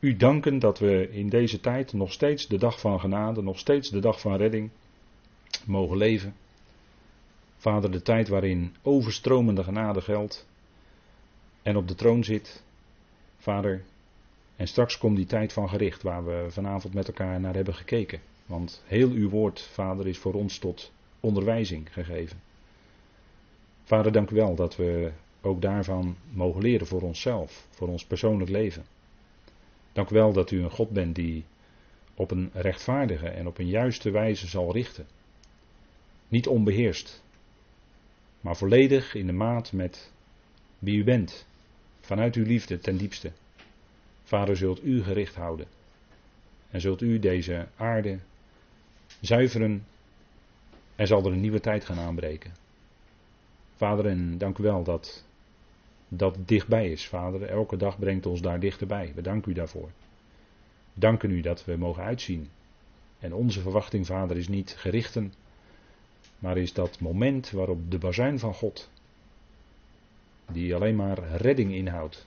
U 0.00 0.16
danken 0.16 0.58
dat 0.58 0.78
we 0.78 1.08
in 1.10 1.28
deze 1.28 1.60
tijd 1.60 1.92
nog 1.92 2.12
steeds 2.12 2.46
de 2.46 2.58
dag 2.58 2.80
van 2.80 3.00
genade, 3.00 3.42
nog 3.42 3.58
steeds 3.58 3.90
de 3.90 4.00
dag 4.00 4.20
van 4.20 4.36
redding, 4.36 4.70
mogen 5.64 5.96
leven. 5.96 6.34
Vader, 7.56 7.90
de 7.90 8.02
tijd 8.02 8.28
waarin 8.28 8.74
overstromende 8.82 9.64
genade 9.64 10.00
geldt 10.00 10.46
en 11.62 11.76
op 11.76 11.88
de 11.88 11.94
troon 11.94 12.24
zit. 12.24 12.62
Vader, 13.38 13.84
en 14.56 14.68
straks 14.68 14.98
komt 14.98 15.16
die 15.16 15.26
tijd 15.26 15.52
van 15.52 15.68
gericht 15.68 16.02
waar 16.02 16.24
we 16.24 16.46
vanavond 16.48 16.94
met 16.94 17.06
elkaar 17.06 17.40
naar 17.40 17.54
hebben 17.54 17.74
gekeken. 17.74 18.20
Want 18.46 18.82
heel 18.86 19.10
uw 19.10 19.28
woord, 19.28 19.60
Vader, 19.60 20.06
is 20.06 20.18
voor 20.18 20.34
ons 20.34 20.58
tot 20.58 20.92
onderwijzing 21.20 21.92
gegeven. 21.92 22.40
Vader, 23.84 24.12
dank 24.12 24.30
u 24.30 24.34
wel 24.34 24.54
dat 24.54 24.76
we 24.76 25.12
ook 25.40 25.62
daarvan 25.62 26.16
mogen 26.32 26.62
leren 26.62 26.86
voor 26.86 27.02
onszelf, 27.02 27.66
voor 27.70 27.88
ons 27.88 28.04
persoonlijk 28.04 28.50
leven. 28.50 28.84
Dank 29.92 30.10
u 30.10 30.14
wel 30.14 30.32
dat 30.32 30.50
u 30.50 30.62
een 30.62 30.70
God 30.70 30.90
bent 30.90 31.14
die 31.14 31.44
op 32.14 32.30
een 32.30 32.50
rechtvaardige 32.52 33.28
en 33.28 33.46
op 33.46 33.58
een 33.58 33.68
juiste 33.68 34.10
wijze 34.10 34.46
zal 34.46 34.72
richten. 34.72 35.06
Niet 36.28 36.46
onbeheerst, 36.46 37.22
maar 38.40 38.56
volledig 38.56 39.14
in 39.14 39.26
de 39.26 39.32
maat 39.32 39.72
met 39.72 40.12
wie 40.78 40.98
u 40.98 41.04
bent. 41.04 41.46
Vanuit 42.00 42.34
uw 42.34 42.44
liefde 42.44 42.78
ten 42.78 42.96
diepste. 42.96 43.32
Vader, 44.22 44.56
zult 44.56 44.84
u 44.84 45.02
gericht 45.02 45.34
houden. 45.34 45.66
En 46.70 46.80
zult 46.80 47.00
u 47.00 47.18
deze 47.18 47.66
aarde 47.76 48.18
zuiveren. 49.20 49.86
En 50.96 51.06
zal 51.06 51.24
er 51.24 51.32
een 51.32 51.40
nieuwe 51.40 51.60
tijd 51.60 51.84
gaan 51.84 51.98
aanbreken. 51.98 52.52
Vader, 53.76 54.06
en 54.06 54.38
dank 54.38 54.58
u 54.58 54.62
wel 54.62 54.84
dat 54.84 55.24
dat 56.08 56.36
dichtbij 56.46 56.90
is, 56.90 57.06
Vader. 57.06 57.42
Elke 57.42 57.76
dag 57.76 57.98
brengt 57.98 58.26
ons 58.26 58.40
daar 58.40 58.60
dichterbij. 58.60 59.12
We 59.14 59.22
danken 59.22 59.50
u 59.50 59.54
daarvoor. 59.54 59.90
Danken 60.94 61.30
u 61.30 61.40
dat 61.40 61.64
we 61.64 61.76
mogen 61.76 62.02
uitzien. 62.02 62.48
En 63.18 63.34
onze 63.34 63.60
verwachting, 63.60 64.06
Vader, 64.06 64.36
is 64.36 64.48
niet 64.48 64.74
gerichten, 64.78 65.32
maar 66.38 66.56
is 66.56 66.72
dat 66.72 67.00
moment 67.00 67.50
waarop 67.50 67.90
de 67.90 67.98
bazuin 67.98 68.38
van 68.38 68.54
God, 68.54 68.90
die 70.52 70.74
alleen 70.74 70.96
maar 70.96 71.36
redding 71.36 71.74
inhoudt, 71.74 72.26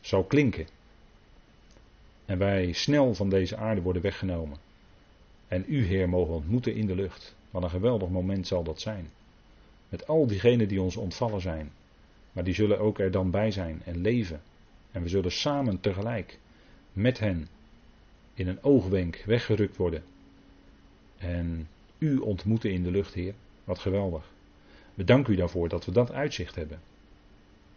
zal 0.00 0.24
klinken. 0.24 0.66
En 2.24 2.38
wij 2.38 2.72
snel 2.72 3.14
van 3.14 3.28
deze 3.28 3.56
aarde 3.56 3.80
worden 3.80 4.02
weggenomen. 4.02 4.58
En 5.48 5.64
u, 5.68 5.84
Heer, 5.84 6.08
mogen 6.08 6.34
ontmoeten 6.34 6.74
in 6.74 6.86
de 6.86 6.94
lucht. 6.94 7.34
Wat 7.50 7.62
een 7.62 7.70
geweldig 7.70 8.08
moment 8.08 8.46
zal 8.46 8.62
dat 8.62 8.80
zijn. 8.80 9.10
Met 9.88 10.06
al 10.06 10.26
diegenen 10.26 10.68
die 10.68 10.82
ons 10.82 10.96
ontvallen 10.96 11.40
zijn. 11.40 11.72
Maar 12.32 12.44
die 12.44 12.54
zullen 12.54 12.78
ook 12.78 12.98
er 12.98 13.10
dan 13.10 13.30
bij 13.30 13.50
zijn 13.50 13.82
en 13.84 14.00
leven. 14.00 14.42
En 14.90 15.02
we 15.02 15.08
zullen 15.08 15.32
samen 15.32 15.80
tegelijk 15.80 16.38
met 16.92 17.18
hen 17.18 17.48
in 18.34 18.48
een 18.48 18.62
oogwenk 18.62 19.22
weggerukt 19.26 19.76
worden. 19.76 20.02
En 21.18 21.68
u 22.00 22.16
ontmoeten 22.16 22.72
in 22.72 22.82
de 22.82 22.90
lucht, 22.90 23.14
Heer. 23.14 23.34
Wat 23.64 23.78
geweldig. 23.78 24.30
We 24.94 25.04
danken 25.04 25.32
u 25.32 25.36
daarvoor 25.36 25.68
dat 25.68 25.84
we 25.84 25.92
dat 25.92 26.12
uitzicht 26.12 26.54
hebben. 26.54 26.80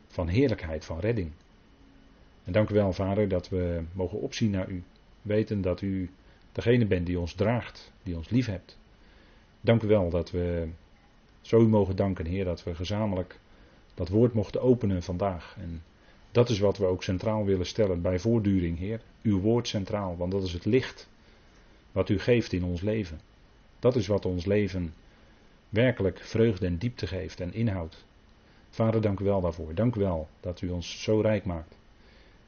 Van 0.08 0.28
heerlijkheid, 0.28 0.86
van 0.86 1.00
redding. 1.00 1.32
En 2.44 2.52
dank 2.54 2.70
u 2.70 2.74
wel, 2.74 2.94
Vader, 2.94 3.28
dat 3.28 3.50
we 3.50 3.84
mogen 3.94 4.22
opzien 4.22 4.52
naar 4.52 4.70
u. 4.70 4.84
Weten 5.22 5.62
dat 5.62 5.82
u 5.82 6.10
degene 6.52 6.86
bent 6.86 7.06
die 7.06 7.20
ons 7.20 7.34
draagt, 7.34 7.92
die 8.04 8.16
ons 8.16 8.30
lief 8.30 8.46
hebt. 8.46 8.78
Dank 9.62 9.82
u 9.82 9.88
wel 9.88 10.10
dat 10.10 10.32
we 10.32 10.68
zo 11.42 11.60
u 11.60 11.68
mogen 11.68 11.96
danken, 11.96 12.26
Heer, 12.26 12.46
dat 12.46 12.64
we 12.64 12.76
gezamenlijk 12.76 13.40
dat 13.94 14.10
woord 14.10 14.34
mochten 14.34 14.62
openen 14.62 15.04
vandaag. 15.04 15.56
En 15.60 15.84
dat 16.32 16.50
is 16.50 16.60
wat 16.60 16.78
we 16.78 16.86
ook 16.86 17.04
centraal 17.04 17.46
willen 17.46 17.66
stellen 17.66 18.02
bij 18.02 18.20
voortduring, 18.20 18.78
Heer. 18.78 19.02
Uw 19.22 19.40
woord 19.40 19.68
centraal, 19.68 20.18
want 20.18 20.32
dat 20.32 20.44
is 20.44 20.54
het 20.54 20.66
licht 20.66 21.08
wat 21.92 22.10
u 22.10 22.20
geeft 22.20 22.54
in 22.54 22.64
ons 22.64 22.82
leven. 22.82 23.20
Dat 23.84 23.96
is 23.96 24.08
wat 24.08 24.26
ons 24.26 24.46
leven 24.46 24.94
werkelijk 25.70 26.20
vreugde 26.20 26.66
en 26.66 26.78
diepte 26.78 27.08
geeft 27.08 27.40
en 27.40 27.54
inhoud. 27.54 28.06
Vader, 28.70 29.02
dank 29.02 29.20
u 29.20 29.24
wel 29.24 29.42
daarvoor. 29.42 29.76
Dank 29.76 29.96
u 29.96 30.00
wel 30.00 30.28
dat 30.40 30.62
u 30.62 30.70
ons 30.70 31.02
zo 31.02 31.22
rijk 31.22 31.46
maakt. 31.46 31.76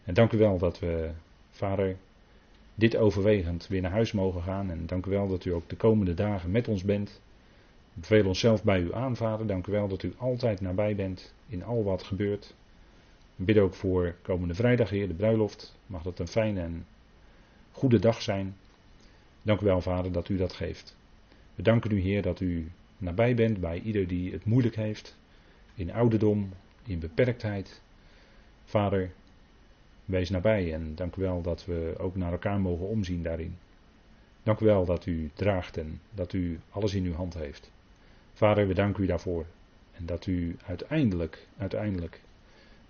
En 0.04 0.14
dank 0.14 0.32
u 0.32 0.38
wel 0.38 0.58
dat 0.58 0.80
we, 0.80 1.12
Vader, 1.52 1.96
dit 2.76 2.96
overwegend 2.96 3.68
weer 3.68 3.82
naar 3.82 3.92
huis 3.92 4.12
mogen 4.12 4.42
gaan. 4.42 4.70
En 4.72 4.86
dank 4.86 5.06
u 5.06 5.10
wel 5.10 5.28
dat 5.28 5.46
u 5.46 5.54
ook 5.54 5.70
de 5.70 5.76
komende 5.76 6.14
dagen 6.14 6.52
met 6.52 6.68
ons 6.68 6.84
bent. 6.84 7.22
We 8.08 8.24
onszelf 8.26 8.64
bij 8.64 8.80
u 8.80 8.94
aan, 8.94 9.16
Vader. 9.16 9.48
Dank 9.48 9.68
u 9.68 9.72
wel 9.72 9.88
dat 9.88 10.04
u 10.04 10.14
altijd 10.18 10.62
nabij 10.62 10.96
bent 10.96 11.34
in 11.48 11.64
al 11.64 11.84
wat 11.84 12.04
gebeurt. 12.04 12.56
We 13.36 13.44
bidden 13.44 13.64
ook 13.64 13.74
voor 13.74 14.16
komende 14.22 14.56
vrijdag, 14.56 14.90
Heer, 14.90 15.08
de 15.08 15.14
bruiloft. 15.14 15.76
Mag 15.86 16.04
dat 16.04 16.20
een 16.20 16.28
fijne 16.28 16.62
en 16.62 16.86
goede 17.72 18.00
dag 18.00 18.22
zijn. 18.22 18.56
Dank 19.42 19.62
u 19.62 19.66
wel, 19.66 19.82
Vader, 19.82 20.12
dat 20.12 20.30
u 20.30 20.38
dat 20.38 20.54
geeft. 20.54 20.96
We 21.56 21.62
danken 21.62 21.92
u, 21.92 22.00
Heer, 22.00 22.22
dat 22.22 22.40
u 22.40 22.72
nabij 22.98 23.36
bent 23.36 23.60
bij 23.60 23.80
ieder 23.80 24.08
die 24.08 24.32
het 24.32 24.46
moeilijk 24.46 24.76
heeft. 24.76 25.18
In 25.76 25.94
ouderdom, 25.94 26.54
in 26.84 27.00
beperktheid. 27.00 27.82
Vader, 28.66 29.12
wees 30.06 30.30
nabij 30.30 30.74
en 30.74 30.96
dank 30.96 31.16
u 31.16 31.22
wel 31.22 31.42
dat 31.42 31.66
we 31.66 31.96
ook 31.98 32.16
naar 32.16 32.32
elkaar 32.32 32.60
mogen 32.60 32.88
omzien 32.88 33.24
daarin. 33.24 33.58
Dank 34.44 34.60
u 34.60 34.66
wel 34.66 34.86
dat 34.86 35.06
u 35.06 35.32
draagt 35.34 35.78
en 35.78 36.02
dat 36.10 36.34
u 36.34 36.60
alles 36.70 36.94
in 36.94 37.06
uw 37.06 37.14
hand 37.14 37.34
heeft. 37.34 37.72
Vader, 38.34 38.68
we 38.68 38.74
danken 38.74 39.04
u 39.04 39.08
daarvoor. 39.08 39.46
En 39.92 40.06
dat 40.06 40.26
u 40.26 40.56
uiteindelijk, 40.66 41.48
uiteindelijk 41.58 42.22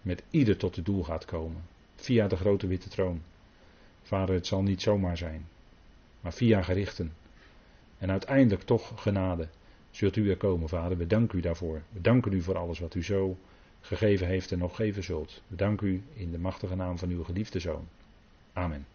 met 0.01 0.24
ieder 0.30 0.57
tot 0.57 0.76
het 0.76 0.86
doel 0.86 1.03
gaat 1.03 1.26
komen. 1.26 1.61
Via 1.95 2.28
de 2.28 2.36
grote 2.36 2.68
witte 2.68 2.89
troon. 2.89 3.22
Vader, 4.03 4.36
het 4.36 4.47
zal 4.47 4.61
niet 4.61 4.82
zomaar 4.82 5.18
zijn. 5.18 5.47
Maar 6.22 6.34
via 6.34 6.61
gerichten. 6.61 7.13
En 7.98 8.12
uiteindelijk 8.12 8.64
toch 8.64 9.02
genade. 9.02 9.48
Zult 9.91 10.16
u 10.16 10.30
er 10.30 10.38
komen, 10.38 10.70
Vader. 10.70 10.98
We 10.98 11.08
danken 11.08 11.38
u 11.38 11.41
daarvoor. 11.41 11.82
We 11.91 12.02
danken 12.02 12.34
u 12.34 12.41
voor 12.41 12.58
alles 12.58 12.80
wat 12.80 12.96
u 12.96 13.04
zo 13.04 13.38
gegeven 13.82 14.28
heeft 14.28 14.52
en 14.52 14.58
nog 14.58 14.76
geven 14.76 15.04
zult. 15.04 15.41
We 15.48 15.56
danken 15.56 15.88
u 15.88 16.04
in 16.14 16.32
de 16.32 16.39
machtige 16.39 16.76
naam 16.76 16.98
van 16.98 17.10
uw 17.10 17.24
geliefde 17.24 17.60
Zoon. 17.60 17.88
Amen. 18.54 18.86